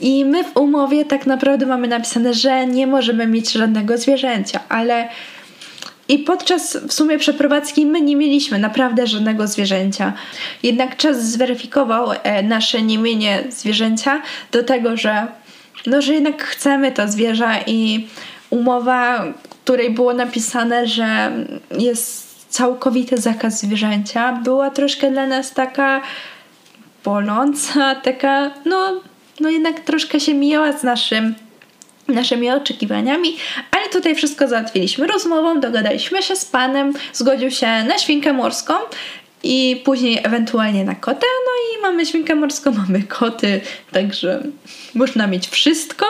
I 0.00 0.24
my 0.24 0.44
w 0.44 0.56
umowie 0.56 1.04
tak 1.04 1.26
naprawdę 1.26 1.66
mamy 1.66 1.88
napisane, 1.88 2.34
że 2.34 2.66
nie 2.66 2.86
możemy 2.86 3.26
mieć 3.26 3.52
żadnego 3.52 3.98
zwierzęcia, 3.98 4.60
ale 4.68 5.08
i 6.08 6.18
podczas 6.18 6.76
w 6.76 6.92
sumie 6.92 7.18
przeprowadzki 7.18 7.86
my 7.86 8.00
nie 8.00 8.16
mieliśmy 8.16 8.58
naprawdę 8.58 9.06
żadnego 9.06 9.46
zwierzęcia. 9.46 10.12
Jednak 10.62 10.96
czas 10.96 11.24
zweryfikował 11.24 12.08
e, 12.22 12.42
nasze 12.42 12.82
niemienie 12.82 13.44
zwierzęcia 13.48 14.22
do 14.52 14.62
tego, 14.62 14.96
że 14.96 15.26
no, 15.86 16.02
że 16.02 16.14
jednak 16.14 16.42
chcemy 16.42 16.92
to 16.92 17.08
zwierzę 17.08 17.50
i 17.66 18.08
umowa, 18.50 19.24
której 19.64 19.90
było 19.90 20.14
napisane, 20.14 20.86
że 20.86 21.32
jest 21.78 22.24
całkowity 22.48 23.16
zakaz 23.16 23.60
zwierzęcia, 23.60 24.32
była 24.32 24.70
troszkę 24.70 25.10
dla 25.10 25.26
nas 25.26 25.52
taka 25.52 26.00
boląca, 27.04 27.94
taka 27.94 28.50
no, 28.64 29.00
no 29.40 29.50
jednak 29.50 29.80
troszkę 29.80 30.20
się 30.20 30.34
mijała 30.34 30.72
z 30.72 30.82
naszym 30.82 31.34
naszymi 32.08 32.50
oczekiwaniami, 32.50 33.36
ale 33.70 33.88
tutaj 33.88 34.14
wszystko 34.14 34.48
załatwiliśmy 34.48 35.06
rozmową, 35.06 35.60
dogadaliśmy 35.60 36.22
się 36.22 36.36
z 36.36 36.44
panem, 36.44 36.92
zgodził 37.12 37.50
się 37.50 37.66
na 37.66 37.98
świnkę 37.98 38.32
morską 38.32 38.74
i 39.42 39.82
później 39.84 40.20
ewentualnie 40.22 40.84
na 40.84 40.94
kotę, 40.94 41.26
no 41.46 41.78
i 41.78 41.82
mamy 41.82 42.06
świnkę 42.06 42.34
morską, 42.34 42.72
mamy 42.86 43.02
koty, 43.02 43.60
także 43.92 44.42
można 44.94 45.26
mieć 45.26 45.48
wszystko, 45.48 46.06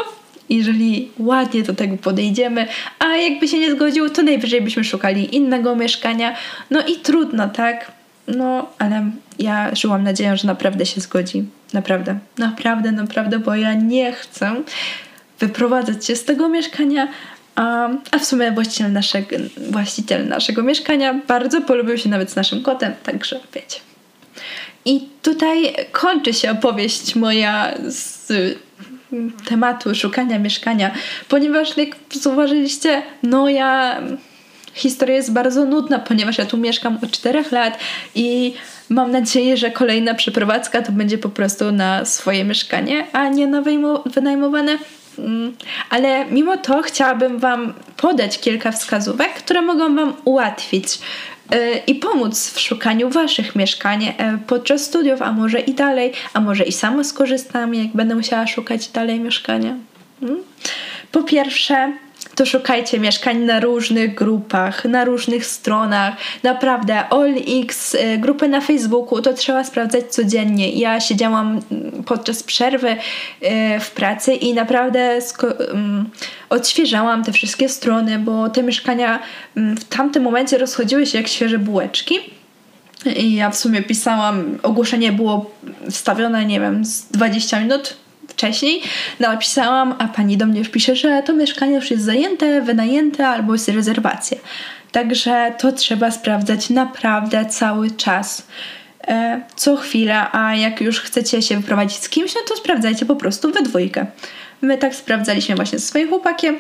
jeżeli 0.49 1.11
ładnie 1.19 1.63
do 1.63 1.75
tego 1.75 1.97
podejdziemy, 1.97 2.67
a 2.99 3.17
jakby 3.17 3.49
się 3.49 3.59
nie 3.59 3.73
zgodził, 3.73 4.11
to 4.11 4.23
najwyżej 4.23 4.61
byśmy 4.61 4.85
szukali 4.85 5.37
innego 5.37 5.77
mieszkania, 5.77 6.37
no 6.71 6.87
i 6.87 6.97
trudno, 6.97 7.49
tak? 7.49 7.93
No, 8.29 8.71
ale 8.79 9.11
ja 9.39 9.75
żyłam 9.75 10.03
nadzieją, 10.03 10.37
że 10.37 10.47
naprawdę 10.47 10.87
się 10.87 11.01
zgodzi. 11.01 11.45
Naprawdę, 11.75 12.19
naprawdę, 12.39 12.93
naprawdę, 12.93 13.39
bo 13.39 13.55
ja 13.55 13.75
nie 13.75 14.13
chcę 14.13 14.55
wyprowadzać 15.41 16.07
się 16.07 16.17
z 16.17 16.25
tego 16.25 16.49
mieszkania, 16.49 17.09
a, 17.55 17.89
a 18.11 18.19
w 18.19 18.25
sumie 18.25 18.53
właściciel 18.53 18.93
naszego, 18.93 19.37
właściciel 19.71 20.29
naszego 20.29 20.63
mieszkania 20.63 21.15
bardzo 21.27 21.61
polubił 21.61 21.99
się 21.99 22.09
nawet 22.09 22.31
z 22.31 22.37
naszym 22.37 22.63
kotem, 22.63 22.93
także 23.03 23.41
wiecie. 23.55 23.81
I 24.85 25.09
tutaj 25.23 25.75
kończy 25.93 26.33
się 26.33 26.51
opowieść 26.51 27.17
moja 27.17 27.75
z 27.89 28.33
tematu 29.49 29.95
szukania 29.95 30.39
mieszkania, 30.39 30.91
ponieważ 31.29 31.77
jak 31.77 31.89
zauważyliście, 32.13 33.03
no 33.23 33.49
ja 33.49 34.01
historia 34.75 35.17
jest 35.17 35.33
bardzo 35.33 35.65
nudna, 35.65 35.99
ponieważ 35.99 36.39
ja 36.39 36.47
tu 36.47 36.57
mieszkam 36.57 36.99
od 37.03 37.11
4 37.11 37.45
lat 37.51 37.79
i 38.15 38.55
mam 38.89 39.11
nadzieję, 39.11 39.57
że 39.57 39.71
kolejna 39.71 40.15
przeprowadzka 40.15 40.83
to 40.83 40.93
będzie 40.93 41.19
po 41.19 41.29
prostu 41.29 41.73
na 41.73 42.05
swoje 42.05 42.45
mieszkanie, 42.45 43.07
a 43.13 43.29
nie 43.29 43.47
na 43.47 43.63
wynajmowane. 44.07 44.79
Mm, 45.19 45.57
ale 45.91 46.25
mimo 46.25 46.57
to 46.57 46.83
chciałabym 46.83 47.39
Wam 47.39 47.75
podać 47.97 48.41
kilka 48.41 48.73
wskazówek, 48.73 49.35
które 49.35 49.63
mogą 49.63 49.97
Wam 49.97 50.15
ułatwić 50.25 50.99
y, 51.55 51.59
i 51.87 51.95
pomóc 51.95 52.51
w 52.51 52.61
szukaniu 52.61 53.11
Waszych 53.11 53.57
mieszkań 53.57 54.05
e, 54.05 54.39
podczas 54.47 54.85
studiów, 54.85 55.23
a 55.23 55.33
może 55.33 55.61
i 55.61 55.75
dalej, 55.75 56.13
a 56.33 56.41
może 56.41 56.65
i 56.65 56.73
sama 56.73 57.05
skorzystam, 57.05 57.75
jak 57.75 57.89
będę 57.89 58.15
musiała 58.15 58.47
szukać 58.47 58.89
dalej 58.89 59.21
mieszkania. 59.21 59.77
Mm. 60.23 60.37
Po 61.13 61.23
pierwsze, 61.23 61.93
to 62.35 62.47
szukajcie 62.47 63.01
mieszkań 63.01 63.39
na 63.39 63.61
różnych 63.61 64.15
grupach, 64.15 64.85
na 64.85 65.05
różnych 65.05 65.47
stronach. 65.47 66.15
Naprawdę, 66.43 67.11
OLX, 67.11 67.95
y, 67.95 68.19
grupy 68.19 68.49
na 68.49 68.61
Facebooku, 68.61 69.23
to 69.23 69.33
trzeba 69.33 69.65
sprawdzać 69.65 70.05
codziennie. 70.05 70.73
Ja 70.73 71.01
siedziałam 71.01 71.61
mm, 71.71 72.05
podczas 72.05 72.43
przerwy 72.43 72.91
y, 72.91 72.97
w 73.81 73.91
pracy 73.91 74.35
i 74.35 74.55
naprawdę 74.55 75.19
mm, 75.71 76.11
odświeżałam 76.51 77.25
te 77.25 77.33
wszystkie 77.33 77.69
strony, 77.69 78.19
bo 78.19 78.51
te 78.51 78.63
mieszkania 78.63 79.19
mm, 79.57 79.77
w 79.77 79.85
tamtym 79.85 80.23
momencie 80.23 80.59
rozchodziły 80.59 81.07
się 81.07 81.19
jak 81.19 81.29
świeże 81.29 81.59
bułeczki. 81.59 82.15
I 83.17 83.35
ja 83.35 83.51
w 83.51 83.57
sumie 83.57 83.83
pisałam, 83.83 84.59
ogłoszenie 84.63 85.13
było 85.13 85.51
wstawione, 85.91 86.47
nie 86.47 86.61
wiem, 86.61 86.85
z 86.85 87.05
20 87.05 87.61
minut 87.61 88.04
wcześniej 88.35 88.83
napisałam, 89.21 89.95
a 89.99 90.09
pani 90.09 90.37
do 90.37 90.47
mnie 90.47 90.59
już 90.59 90.69
pisze, 90.69 90.97
że 90.97 91.23
to 91.23 91.33
mieszkanie 91.33 91.75
już 91.75 91.91
jest 91.91 92.05
zajęte, 92.05 92.63
wynajęte 92.63 93.29
albo 93.29 93.53
jest 93.53 93.69
rezerwacja. 93.69 94.39
Także 94.93 95.55
to 95.59 95.73
trzeba 95.73 96.11
sprawdzać 96.11 96.71
naprawdę 96.71 97.47
cały 97.47 97.91
czas. 97.91 98.47
E, 99.09 99.41
co 99.57 99.77
chwilę, 99.77 100.31
a 100.33 100.55
jak 100.55 100.81
już 100.81 101.01
chcecie 101.01 101.43
się 101.43 101.57
wyprowadzić 101.57 101.99
z 101.99 102.09
kimś, 102.09 102.35
no 102.35 102.41
to 102.49 102.57
sprawdzajcie 102.57 103.07
po 103.07 103.17
prostu 103.17 103.53
we 103.53 103.63
dwójkę. 103.63 104.07
My 104.63 104.79
tak 104.79 104.95
sprawdzaliśmy 104.95 105.55
właśnie 105.55 105.79
ze 105.79 105.87
swoim 105.87 106.09
chłopakiem, 106.09 106.57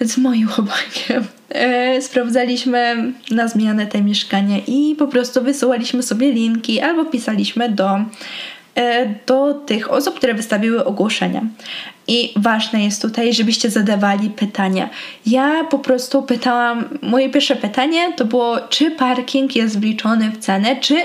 z 0.00 0.18
moim 0.18 0.48
chłopakiem. 0.48 1.24
E, 1.48 2.02
sprawdzaliśmy 2.02 3.12
na 3.30 3.48
zmianę 3.48 3.86
te 3.86 4.02
mieszkania 4.02 4.56
i 4.66 4.96
po 4.98 5.06
prostu 5.06 5.42
wysyłaliśmy 5.42 6.02
sobie 6.02 6.32
linki 6.32 6.80
albo 6.80 7.04
pisaliśmy 7.04 7.68
do 7.68 7.98
do 9.26 9.54
tych 9.54 9.90
osób, 9.90 10.16
które 10.16 10.34
wystawiły 10.34 10.84
ogłoszenia. 10.84 11.42
I 12.08 12.32
ważne 12.36 12.84
jest 12.84 13.02
tutaj, 13.02 13.34
żebyście 13.34 13.70
zadawali 13.70 14.30
pytania. 14.30 14.90
Ja 15.26 15.64
po 15.64 15.78
prostu 15.78 16.22
pytałam, 16.22 16.84
moje 17.02 17.30
pierwsze 17.30 17.56
pytanie 17.56 18.12
to 18.16 18.24
było, 18.24 18.60
czy 18.68 18.90
parking 18.90 19.56
jest 19.56 19.80
wliczony 19.80 20.30
w 20.30 20.38
cenę, 20.38 20.76
czy 20.76 20.96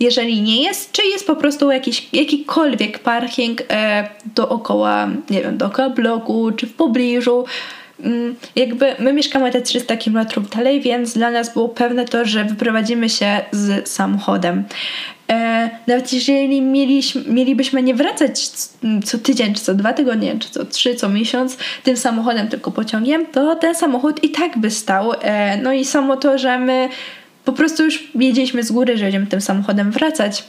jeżeli 0.00 0.42
nie 0.42 0.62
jest, 0.62 0.92
czy 0.92 1.02
jest 1.06 1.26
po 1.26 1.36
prostu 1.36 1.70
jakiś, 1.70 2.08
jakikolwiek 2.12 2.98
parking 2.98 3.62
e, 3.68 4.08
dookoła, 4.34 5.08
nie 5.30 5.42
wiem, 5.42 5.58
dookoła 5.58 5.90
bloku, 5.90 6.52
czy 6.52 6.66
w 6.66 6.74
pobliżu. 6.74 7.44
Mm, 8.04 8.34
jakby 8.56 8.94
my 8.98 9.12
mieszkamy 9.12 9.52
te 9.52 9.62
300 9.62 9.96
km 9.96 10.18
dalej, 10.56 10.80
więc 10.80 11.14
dla 11.14 11.30
nas 11.30 11.52
było 11.52 11.68
pewne 11.68 12.04
to, 12.04 12.24
że 12.24 12.44
wyprowadzimy 12.44 13.08
się 13.08 13.40
z 13.52 13.88
samochodem. 13.88 14.64
E, 15.30 15.70
nawet 15.86 16.12
jeżeli 16.12 16.62
mieliśmy, 16.62 17.22
mielibyśmy 17.26 17.82
nie 17.82 17.94
wracać 17.94 18.48
co 19.04 19.18
tydzień, 19.18 19.54
czy 19.54 19.60
co 19.60 19.74
dwa 19.74 19.92
tygodnie, 19.92 20.38
czy 20.38 20.50
co 20.50 20.64
trzy, 20.64 20.94
co 20.94 21.08
miesiąc 21.08 21.56
tym 21.82 21.96
samochodem, 21.96 22.48
tylko 22.48 22.70
pociągiem, 22.70 23.26
to 23.26 23.56
ten 23.56 23.74
samochód 23.74 24.24
i 24.24 24.30
tak 24.30 24.58
by 24.58 24.70
stał. 24.70 25.12
E, 25.20 25.56
no 25.56 25.72
i 25.72 25.84
samo 25.84 26.16
to, 26.16 26.38
że 26.38 26.58
my 26.58 26.88
po 27.44 27.52
prostu 27.52 27.84
już 27.84 28.08
wiedzieliśmy 28.14 28.62
z 28.62 28.72
góry, 28.72 28.96
że 28.96 29.04
będziemy 29.04 29.26
tym 29.26 29.40
samochodem 29.40 29.90
wracać 29.90 30.44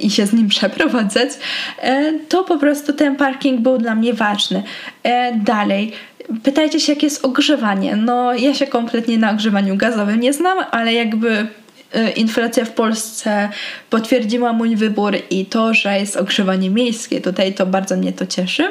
i 0.00 0.10
się 0.10 0.26
z 0.26 0.32
nim 0.32 0.48
przeprowadzać, 0.48 1.28
e, 1.78 2.12
to 2.28 2.44
po 2.44 2.58
prostu 2.58 2.92
ten 2.92 3.16
parking 3.16 3.60
był 3.60 3.78
dla 3.78 3.94
mnie 3.94 4.14
ważny. 4.14 4.62
E, 5.02 5.36
dalej, 5.36 5.92
pytajcie 6.42 6.80
się, 6.80 6.92
jakie 6.92 7.06
jest 7.06 7.24
ogrzewanie. 7.24 7.96
No, 7.96 8.34
ja 8.34 8.54
się 8.54 8.66
kompletnie 8.66 9.18
na 9.18 9.30
ogrzewaniu 9.30 9.76
gazowym 9.76 10.20
nie 10.20 10.32
znam, 10.32 10.58
ale 10.70 10.94
jakby 10.94 11.46
inflacja 12.16 12.64
w 12.64 12.70
Polsce 12.70 13.48
potwierdziła 13.90 14.52
mój 14.52 14.76
wybór 14.76 15.16
i 15.30 15.46
to, 15.46 15.74
że 15.74 15.98
jest 15.98 16.16
ogrzewanie 16.16 16.70
miejskie 16.70 17.20
tutaj, 17.20 17.54
to 17.54 17.66
bardzo 17.66 17.96
mnie 17.96 18.12
to 18.12 18.26
cieszy. 18.26 18.64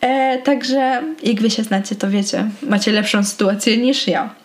E, 0.00 0.38
także 0.38 1.02
jak 1.22 1.40
wy 1.40 1.50
się 1.50 1.62
znacie, 1.62 1.96
to 1.96 2.10
wiecie, 2.10 2.44
macie 2.62 2.92
lepszą 2.92 3.24
sytuację 3.24 3.76
niż 3.76 4.08
ja. 4.08 4.43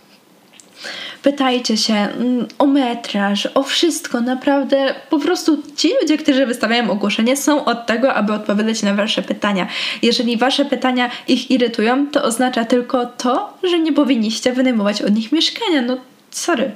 Pytajcie 1.23 1.77
się 1.77 1.93
mm, 1.93 2.47
o 2.60 2.65
metraż, 2.65 3.47
o 3.53 3.63
wszystko, 3.63 4.21
naprawdę. 4.21 4.95
Po 5.10 5.19
prostu 5.19 5.63
ci 5.75 5.89
ludzie, 6.01 6.17
którzy 6.17 6.45
wystawiają 6.45 6.91
ogłoszenie, 6.91 7.38
są 7.38 7.65
od 7.65 7.86
tego, 7.86 8.13
aby 8.13 8.34
odpowiadać 8.34 8.84
na 8.84 8.93
wasze 8.93 9.21
pytania. 9.21 9.67
Jeżeli 10.01 10.38
wasze 10.38 10.65
pytania 10.65 11.10
ich 11.27 11.51
irytują, 11.51 12.08
to 12.08 12.23
oznacza 12.23 12.65
tylko 12.65 13.05
to, 13.05 13.58
że 13.63 13.79
nie 13.79 13.93
powinniście 13.93 14.53
wynajmować 14.53 15.01
od 15.01 15.15
nich 15.15 15.32
mieszkania. 15.32 15.82
No, 15.82 15.97
sorry, 16.32 16.71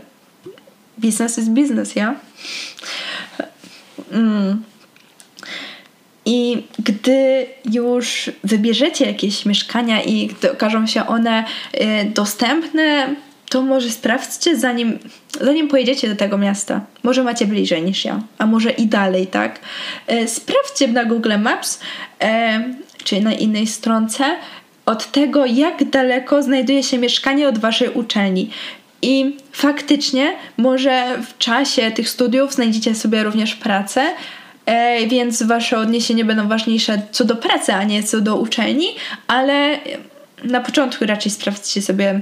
Business 0.97 1.37
is 1.37 1.49
business, 1.49 1.95
ja? 1.95 2.15
Mm. 4.11 4.63
I 6.25 6.63
gdy 6.79 7.45
już 7.71 8.31
wybierzecie 8.43 9.05
jakieś 9.05 9.45
mieszkania 9.45 10.01
i 10.01 10.27
gdy 10.27 10.51
okażą 10.51 10.87
się 10.87 11.07
one 11.07 11.45
y, 11.73 12.05
dostępne, 12.05 13.15
to 13.53 13.61
może 13.61 13.89
sprawdźcie, 13.89 14.57
zanim, 14.57 14.99
zanim 15.41 15.67
pojedziecie 15.67 16.09
do 16.09 16.15
tego 16.15 16.37
miasta. 16.37 16.81
Może 17.03 17.23
macie 17.23 17.45
bliżej 17.45 17.83
niż 17.83 18.05
ja, 18.05 18.21
a 18.37 18.45
może 18.45 18.71
i 18.71 18.87
dalej, 18.87 19.27
tak? 19.27 19.59
Y, 20.11 20.27
sprawdźcie 20.27 20.87
na 20.87 21.05
Google 21.05 21.39
Maps, 21.39 21.79
y, 22.23 22.27
czy 23.03 23.21
na 23.21 23.33
innej 23.33 23.67
stronce, 23.67 24.23
od 24.85 25.11
tego, 25.11 25.45
jak 25.45 25.89
daleko 25.89 26.43
znajduje 26.43 26.83
się 26.83 26.97
mieszkanie 26.97 27.47
od 27.47 27.57
waszej 27.57 27.89
uczelni. 27.89 28.49
I 29.01 29.37
faktycznie, 29.51 30.35
może 30.57 31.17
w 31.21 31.37
czasie 31.37 31.91
tych 31.91 32.09
studiów 32.09 32.53
znajdziecie 32.53 32.95
sobie 32.95 33.23
również 33.23 33.55
pracę, 33.55 34.01
e, 34.65 35.07
więc 35.07 35.43
wasze 35.43 35.77
odniesienia 35.77 36.25
będą 36.25 36.47
ważniejsze 36.47 37.01
co 37.11 37.25
do 37.25 37.35
pracy, 37.35 37.73
a 37.73 37.83
nie 37.83 38.03
co 38.03 38.21
do 38.21 38.35
uczelni, 38.35 38.87
ale 39.27 39.79
na 40.43 40.61
początku 40.61 41.05
raczej 41.05 41.31
sprawdźcie 41.31 41.81
sobie, 41.81 42.21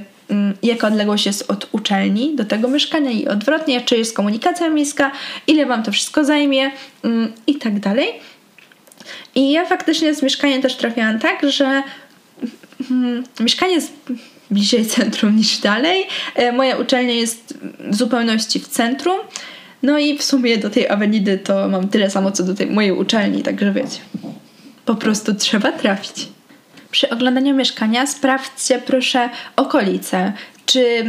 jaka 0.63 0.87
odległość 0.87 1.25
jest 1.25 1.51
od 1.51 1.67
uczelni 1.71 2.35
do 2.35 2.45
tego 2.45 2.67
mieszkania 2.67 3.11
i 3.11 3.27
odwrotnie, 3.27 3.81
czy 3.81 3.97
jest 3.97 4.15
komunikacja 4.15 4.69
miejska, 4.69 5.11
ile 5.47 5.65
wam 5.65 5.83
to 5.83 5.91
wszystko 5.91 6.25
zajmie 6.25 6.71
mm, 7.03 7.31
i 7.47 7.55
tak 7.55 7.79
dalej. 7.79 8.07
I 9.35 9.51
ja 9.51 9.65
faktycznie 9.65 10.13
z 10.13 10.23
mieszkaniem 10.23 10.61
też 10.61 10.75
trafiałam 10.75 11.19
tak, 11.19 11.51
że 11.51 11.83
mm, 12.91 13.23
mieszkanie 13.39 13.73
jest 13.73 13.93
bliżej 14.51 14.85
centrum 14.85 15.35
niż 15.35 15.57
dalej. 15.57 16.07
E, 16.35 16.51
moja 16.51 16.77
uczelnia 16.77 17.13
jest 17.13 17.57
w 17.79 17.95
zupełności 17.95 18.59
w 18.59 18.67
centrum. 18.67 19.17
No 19.83 19.99
i 19.99 20.17
w 20.17 20.23
sumie 20.23 20.57
do 20.57 20.69
tej 20.69 20.89
awenidy 20.89 21.37
to 21.37 21.69
mam 21.69 21.87
tyle 21.87 22.09
samo 22.09 22.31
co 22.31 22.43
do 22.43 22.55
tej 22.55 22.67
mojej 22.67 22.91
uczelni, 22.91 23.43
także 23.43 23.71
wiecie. 23.71 23.99
Po 24.85 24.95
prostu 24.95 25.35
trzeba 25.35 25.71
trafić. 25.71 26.27
Przy 26.91 27.09
oglądaniu 27.09 27.55
mieszkania 27.55 28.07
sprawdźcie 28.07 28.79
proszę 28.79 29.29
okolice. 29.55 30.33
Czy 30.65 31.05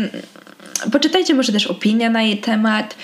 poczytajcie 0.92 1.35
może 1.35 1.53
też 1.53 1.66
opinie 1.66 2.11
na 2.11 2.23
jej 2.23 2.38
temat. 2.38 2.97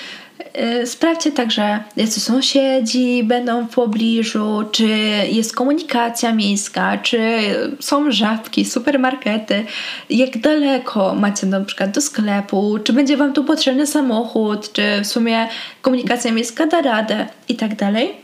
Y, 0.82 0.86
sprawdźcie 0.86 1.32
także, 1.32 1.80
jacy 1.96 2.20
sąsiedzi 2.20 3.24
będą 3.24 3.66
w 3.66 3.74
pobliżu, 3.74 4.64
czy 4.72 4.86
jest 5.30 5.54
komunikacja 5.54 6.32
miejska, 6.32 6.98
czy 6.98 7.40
są 7.80 8.10
żabki, 8.10 8.64
supermarkety, 8.64 9.64
jak 10.10 10.38
daleko 10.38 11.14
macie 11.14 11.46
na 11.46 11.60
przykład 11.60 11.90
do 11.90 12.00
sklepu, 12.00 12.78
czy 12.84 12.92
będzie 12.92 13.16
Wam 13.16 13.32
tu 13.32 13.44
potrzebny 13.44 13.86
samochód, 13.86 14.72
czy 14.72 14.82
w 15.02 15.06
sumie 15.06 15.48
komunikacja 15.82 16.32
miejska 16.32 16.66
da 16.66 16.82
radę 16.82 17.26
i 17.48 17.56
tak 17.56 17.76
dalej. 17.76 18.14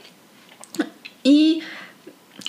I 1.24 1.60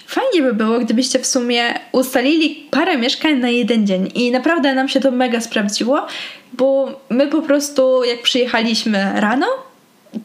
fajnie 0.08 0.42
by 0.42 0.54
było, 0.54 0.80
gdybyście 0.80 1.20
w 1.20 1.26
sumie 1.26 1.74
ustalili 1.92 2.68
parę 2.72 2.98
mieszkań 2.98 3.38
na 3.38 3.50
jeden 3.50 3.88
dzień 3.88 4.12
i 4.16 4.32
naprawdę 4.32 4.76
nam 4.76 4.90
się 4.90 5.00
to 5.00 5.12
mega 5.12 5.42
sprawdziło, 5.42 6.08
bo 6.54 7.00
my 7.10 7.28
po 7.28 7.42
prostu 7.42 8.04
jak 8.04 8.22
przyjechaliśmy 8.22 9.12
rano, 9.16 9.48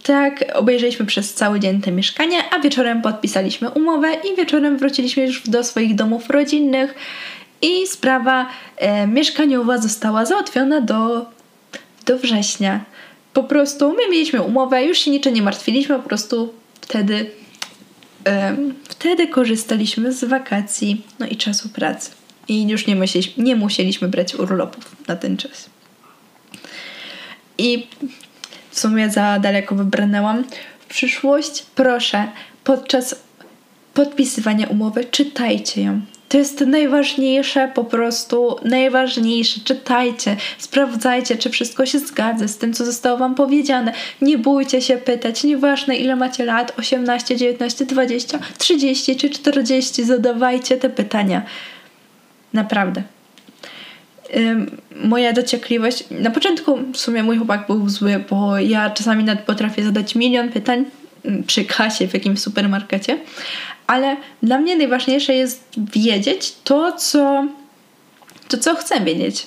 tak 0.02 0.44
obejrzeliśmy 0.54 1.06
przez 1.06 1.34
cały 1.34 1.60
dzień 1.60 1.80
te 1.80 1.92
mieszkania, 1.92 2.38
a 2.50 2.58
wieczorem 2.58 3.02
podpisaliśmy 3.02 3.70
umowę 3.70 4.08
i 4.32 4.36
wieczorem 4.36 4.78
wróciliśmy 4.78 5.26
już 5.26 5.48
do 5.48 5.64
swoich 5.64 5.94
domów 5.94 6.30
rodzinnych 6.30 6.94
i 7.62 7.86
sprawa 7.86 8.46
e, 8.76 9.06
mieszkaniowa 9.06 9.78
została 9.78 10.24
załatwiona 10.24 10.80
do, 10.80 11.26
do 12.06 12.18
września. 12.18 12.80
Po 13.32 13.44
prostu 13.44 13.92
my 13.92 14.08
mieliśmy 14.10 14.42
umowę, 14.42 14.84
już 14.84 14.98
się 14.98 15.10
niczym 15.10 15.34
nie 15.34 15.42
martwiliśmy, 15.42 15.96
po 15.96 16.08
prostu 16.08 16.54
wtedy 16.80 17.30
wtedy 18.88 19.28
korzystaliśmy 19.28 20.12
z 20.12 20.24
wakacji, 20.24 21.06
no 21.18 21.26
i 21.26 21.36
czasu 21.36 21.68
pracy. 21.68 22.10
I 22.48 22.68
już 22.68 22.86
nie 22.86 22.96
musieliśmy, 22.96 23.44
nie 23.44 23.56
musieliśmy 23.56 24.08
brać 24.08 24.34
urlopów 24.34 24.96
na 25.08 25.16
ten 25.16 25.36
czas. 25.36 25.70
I 27.58 27.86
w 28.70 28.78
sumie 28.78 29.10
za 29.10 29.38
daleko 29.38 29.74
wybrnęłam. 29.74 30.44
W 30.80 30.86
przyszłość 30.86 31.66
proszę, 31.74 32.28
podczas 32.64 33.16
podpisywania 33.94 34.66
umowy 34.66 35.04
czytajcie 35.04 35.82
ją. 35.82 36.00
To 36.30 36.38
jest 36.38 36.60
najważniejsze, 36.60 37.70
po 37.74 37.84
prostu 37.84 38.56
najważniejsze. 38.64 39.60
Czytajcie, 39.64 40.36
sprawdzajcie, 40.58 41.36
czy 41.36 41.50
wszystko 41.50 41.86
się 41.86 41.98
zgadza 41.98 42.48
z 42.48 42.58
tym, 42.58 42.72
co 42.72 42.84
zostało 42.84 43.18
Wam 43.18 43.34
powiedziane. 43.34 43.92
Nie 44.22 44.38
bójcie 44.38 44.82
się 44.82 44.96
pytać, 44.96 45.44
nieważne 45.44 45.96
ile 45.96 46.16
macie 46.16 46.44
lat 46.44 46.72
18, 46.78 47.36
19, 47.36 47.86
20, 47.86 48.38
30 48.58 49.16
czy 49.16 49.30
40, 49.30 50.04
zadawajcie 50.04 50.76
te 50.76 50.90
pytania. 50.90 51.42
Naprawdę. 52.52 53.02
Moja 55.04 55.32
dociekliwość. 55.32 56.04
Na 56.10 56.30
początku 56.30 56.78
w 56.92 56.96
sumie 56.96 57.22
mój 57.22 57.36
chłopak 57.36 57.66
był 57.66 57.88
zły, 57.88 58.24
bo 58.30 58.58
ja 58.58 58.90
czasami 58.90 59.24
nawet 59.24 59.44
potrafię 59.44 59.82
zadać 59.82 60.14
milion 60.14 60.48
pytań 60.48 60.84
przy 61.46 61.64
kasie 61.64 62.08
w 62.08 62.14
jakimś 62.14 62.40
supermarkecie, 62.40 63.18
ale 63.90 64.16
dla 64.42 64.58
mnie 64.58 64.76
najważniejsze 64.76 65.34
jest 65.34 65.64
wiedzieć 65.76 66.54
to, 66.64 66.92
co, 66.92 67.46
to, 68.48 68.58
co 68.58 68.74
chcę 68.74 69.00
wiedzieć. 69.00 69.46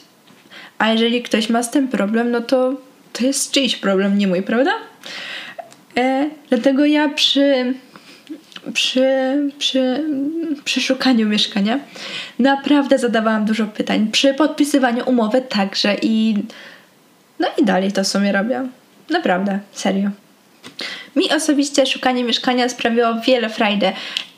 A 0.77 0.91
jeżeli 0.91 1.23
ktoś 1.23 1.49
ma 1.49 1.63
z 1.63 1.71
tym 1.71 1.87
problem, 1.87 2.31
no 2.31 2.41
to 2.41 2.73
to 3.13 3.25
jest 3.25 3.51
czyjś 3.51 3.75
problem, 3.75 4.17
nie 4.17 4.27
mój, 4.27 4.41
prawda? 4.41 4.71
E, 5.97 6.29
dlatego 6.49 6.85
ja 6.85 7.09
przy, 7.09 7.73
przy, 8.73 9.03
przy, 9.57 10.03
przy 10.63 10.81
szukaniu 10.81 11.29
mieszkania 11.29 11.79
naprawdę 12.39 12.97
zadawałam 12.99 13.45
dużo 13.45 13.65
pytań. 13.65 14.07
Przy 14.11 14.33
podpisywaniu 14.33 15.09
umowy 15.09 15.41
także 15.41 15.95
i 16.01 16.35
no 17.39 17.47
i 17.57 17.65
dalej 17.65 17.91
to 17.91 18.03
w 18.03 18.07
sumie 18.07 18.31
robię. 18.31 18.67
Naprawdę, 19.09 19.59
serio. 19.71 20.09
Mi 21.15 21.31
osobiście 21.31 21.85
szukanie 21.85 22.23
mieszkania 22.23 22.69
sprawiło 22.69 23.15
wiele 23.27 23.49
frajdy 23.49 23.91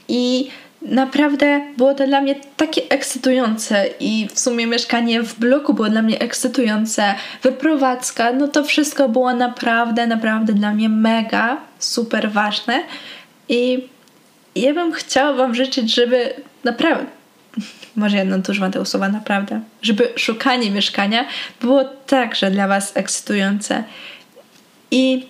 i 0.08 0.50
naprawdę 0.82 1.62
było 1.78 1.94
to 1.94 2.08
dla 2.08 2.22
mnie 2.22 2.36
takie 2.58 2.82
ekscytujące 2.90 3.86
i 4.00 4.28
w 4.34 4.40
sumie 4.40 4.68
mieszkanie 4.68 5.24
w 5.24 5.40
bloku 5.40 5.74
było 5.74 5.90
dla 5.90 6.02
mnie 6.02 6.20
ekscytujące, 6.20 7.16
wyprowadzka, 7.44 8.32
no 8.32 8.48
to 8.48 8.64
wszystko 8.64 9.10
było 9.10 9.34
naprawdę, 9.34 10.08
naprawdę 10.08 10.54
dla 10.54 10.74
mnie 10.74 10.90
mega, 10.90 11.58
super 11.80 12.32
ważne. 12.32 12.84
I 13.50 13.88
ja 14.56 14.74
bym 14.74 14.94
chciała 14.94 15.34
Wam 15.34 15.56
życzyć, 15.56 15.96
żeby 15.96 16.34
naprawdę, 16.64 17.06
może 17.96 18.18
ja 18.18 18.24
nadużywam 18.24 18.72
tego 18.72 18.86
słowa 18.86 19.10
naprawdę, 19.10 19.62
żeby 19.82 20.10
szukanie 20.16 20.72
mieszkania 20.72 21.26
było 21.62 21.84
także 21.84 22.52
dla 22.52 22.68
Was 22.68 22.98
ekscytujące. 22.98 23.84
I 24.92 25.28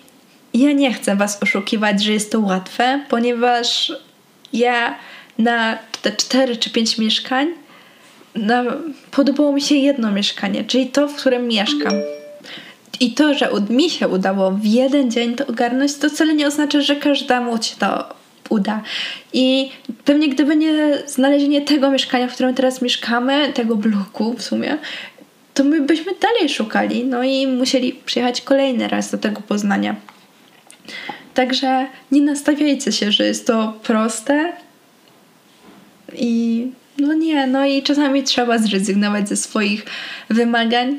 ja 0.54 0.72
nie 0.72 0.94
chcę 0.94 1.16
Was 1.16 1.42
oszukiwać, 1.42 2.04
że 2.04 2.12
jest 2.12 2.32
to 2.32 2.40
łatwe, 2.40 3.00
ponieważ 3.08 3.92
ja 4.56 4.98
na 5.38 5.78
te 6.02 6.12
4 6.12 6.56
czy 6.56 6.70
5 6.70 6.98
mieszkań 6.98 7.48
podobało 9.10 9.52
mi 9.52 9.60
się 9.60 9.74
jedno 9.74 10.12
mieszkanie, 10.12 10.64
czyli 10.64 10.86
to, 10.86 11.08
w 11.08 11.14
którym 11.14 11.48
mieszkam. 11.48 11.92
I 13.00 13.14
to, 13.14 13.34
że 13.34 13.50
mi 13.70 13.90
się 13.90 14.08
udało 14.08 14.50
w 14.50 14.64
jeden 14.64 15.10
dzień 15.10 15.34
to 15.34 15.46
ogarnąć, 15.46 15.94
to 15.94 16.10
wcale 16.10 16.34
nie 16.34 16.46
oznacza, 16.46 16.80
że 16.80 16.96
każdemu 16.96 17.62
się 17.62 17.76
to 17.78 18.14
uda. 18.48 18.82
I 19.32 19.70
pewnie 20.04 20.28
gdyby 20.28 20.56
nie 20.56 20.98
znalezienie 21.06 21.62
tego 21.62 21.90
mieszkania, 21.90 22.28
w 22.28 22.34
którym 22.34 22.54
teraz 22.54 22.82
mieszkamy, 22.82 23.52
tego 23.52 23.76
bloku 23.76 24.34
w 24.38 24.42
sumie, 24.42 24.78
to 25.54 25.64
my 25.64 25.80
byśmy 25.80 26.12
dalej 26.20 26.48
szukali. 26.48 27.04
No 27.04 27.22
i 27.22 27.46
musieli 27.46 27.92
przyjechać 27.92 28.40
kolejny 28.40 28.88
raz 28.88 29.10
do 29.10 29.18
tego 29.18 29.40
Poznania. 29.40 29.94
Także 31.36 31.86
nie 32.12 32.22
nastawiajcie 32.22 32.92
się, 32.92 33.12
że 33.12 33.26
jest 33.26 33.46
to 33.46 33.74
proste 33.82 34.52
i 36.12 36.66
no 36.98 37.14
nie, 37.14 37.46
no 37.46 37.66
i 37.66 37.82
czasami 37.82 38.22
trzeba 38.22 38.58
zrezygnować 38.58 39.28
ze 39.28 39.36
swoich 39.36 39.86
wymagań, 40.30 40.98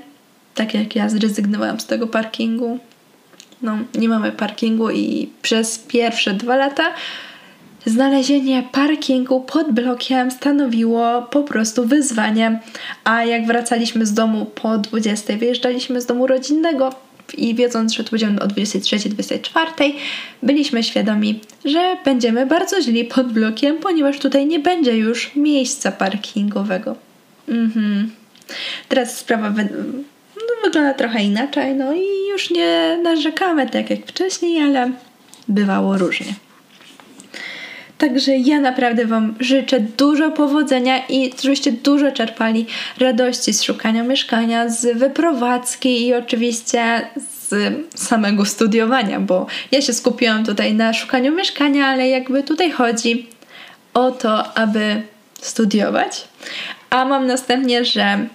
tak 0.55 0.73
jak 0.73 0.95
ja 0.95 1.09
zrezygnowałam 1.09 1.79
z 1.79 1.85
tego 1.85 2.07
parkingu. 2.07 2.79
No, 3.61 3.77
nie 3.95 4.09
mamy 4.09 4.31
parkingu 4.31 4.91
i 4.91 5.29
przez 5.41 5.79
pierwsze 5.79 6.33
dwa 6.33 6.55
lata 6.55 6.83
znalezienie 7.85 8.63
parkingu 8.71 9.41
pod 9.41 9.71
blokiem 9.71 10.31
stanowiło 10.31 11.21
po 11.21 11.43
prostu 11.43 11.87
wyzwanie. 11.87 12.59
A 13.03 13.23
jak 13.23 13.47
wracaliśmy 13.47 14.05
z 14.05 14.13
domu 14.13 14.45
po 14.45 14.77
20, 14.77 15.37
wyjeżdżaliśmy 15.37 16.01
z 16.01 16.05
domu 16.05 16.27
rodzinnego, 16.27 17.06
i 17.33 17.55
wiedząc, 17.55 17.93
że 17.93 18.03
tu 18.03 18.11
będziemy 18.11 18.41
o 18.41 18.47
23-24, 18.47 19.93
byliśmy 20.43 20.83
świadomi, 20.83 21.39
że 21.65 21.97
będziemy 22.05 22.45
bardzo 22.45 22.81
źli 22.81 23.05
pod 23.05 23.33
blokiem, 23.33 23.77
ponieważ 23.77 24.19
tutaj 24.19 24.45
nie 24.45 24.59
będzie 24.59 24.97
już 24.97 25.35
miejsca 25.35 25.91
parkingowego. 25.91 26.95
Mhm. 27.49 28.11
Teraz 28.89 29.17
sprawa 29.17 29.49
wy 29.49 29.67
no, 30.35 30.63
wygląda 30.63 30.93
trochę 30.93 31.23
inaczej, 31.23 31.75
no 31.75 31.93
i 31.93 32.05
już 32.31 32.51
nie 32.51 32.99
narzekamy 33.03 33.69
tak 33.69 33.89
jak 33.89 33.99
wcześniej, 34.05 34.61
ale 34.61 34.91
bywało 35.47 35.97
różnie. 35.97 36.33
Także 37.97 38.37
ja 38.37 38.59
naprawdę 38.59 39.05
Wam 39.05 39.35
życzę 39.39 39.79
dużo 39.79 40.31
powodzenia 40.31 41.07
i 41.09 41.33
żebyście 41.41 41.71
dużo 41.71 42.11
czerpali 42.11 42.65
radości 42.99 43.53
z 43.53 43.63
szukania 43.63 44.03
mieszkania, 44.03 44.69
z 44.69 44.97
wyprowadzki 44.97 46.07
i 46.07 46.13
oczywiście 46.13 47.07
z 47.49 47.73
samego 47.95 48.45
studiowania, 48.45 49.19
bo 49.19 49.47
ja 49.71 49.81
się 49.81 49.93
skupiłam 49.93 50.45
tutaj 50.45 50.73
na 50.73 50.93
szukaniu 50.93 51.35
mieszkania, 51.35 51.87
ale 51.87 52.09
jakby 52.09 52.43
tutaj 52.43 52.71
chodzi 52.71 53.27
o 53.93 54.11
to, 54.11 54.57
aby 54.57 55.01
studiować. 55.41 56.27
A 56.89 57.05
mam 57.05 57.27
następnie, 57.27 57.85
że 57.85 58.27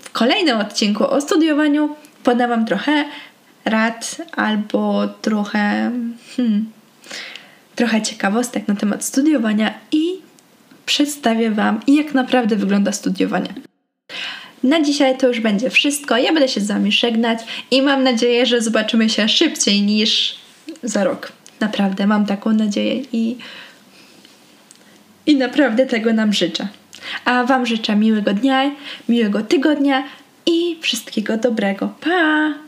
w 0.00 0.10
kolejnym 0.10 0.58
odcinku 0.58 1.10
o 1.10 1.20
studiowaniu 1.20 1.96
podam 2.22 2.50
Wam 2.50 2.66
trochę 2.66 3.04
rad 3.64 4.16
albo 4.36 5.08
trochę. 5.22 5.90
Hmm, 6.36 6.75
trochę 7.76 8.02
ciekawostek 8.02 8.68
na 8.68 8.74
temat 8.74 9.04
studiowania 9.04 9.74
i 9.92 10.02
przedstawię 10.86 11.50
Wam, 11.50 11.80
jak 11.88 12.14
naprawdę 12.14 12.56
wygląda 12.56 12.92
studiowanie. 12.92 13.54
Na 14.62 14.82
dzisiaj 14.82 15.18
to 15.18 15.28
już 15.28 15.40
będzie 15.40 15.70
wszystko. 15.70 16.16
Ja 16.16 16.32
będę 16.32 16.48
się 16.48 16.60
z 16.60 16.66
Wami 16.66 16.92
żegnać 16.92 17.38
i 17.70 17.82
mam 17.82 18.02
nadzieję, 18.02 18.46
że 18.46 18.60
zobaczymy 18.60 19.10
się 19.10 19.28
szybciej 19.28 19.82
niż 19.82 20.36
za 20.82 21.04
rok. 21.04 21.32
Naprawdę 21.60 22.06
mam 22.06 22.26
taką 22.26 22.52
nadzieję 22.52 23.02
i, 23.12 23.36
i 25.26 25.36
naprawdę 25.36 25.86
tego 25.86 26.12
nam 26.12 26.32
życzę. 26.32 26.68
A 27.24 27.44
Wam 27.44 27.66
życzę 27.66 27.96
miłego 27.96 28.34
dnia, 28.34 28.70
miłego 29.08 29.42
tygodnia 29.42 30.04
i 30.46 30.78
wszystkiego 30.80 31.36
dobrego. 31.36 31.94
Pa! 32.00 32.65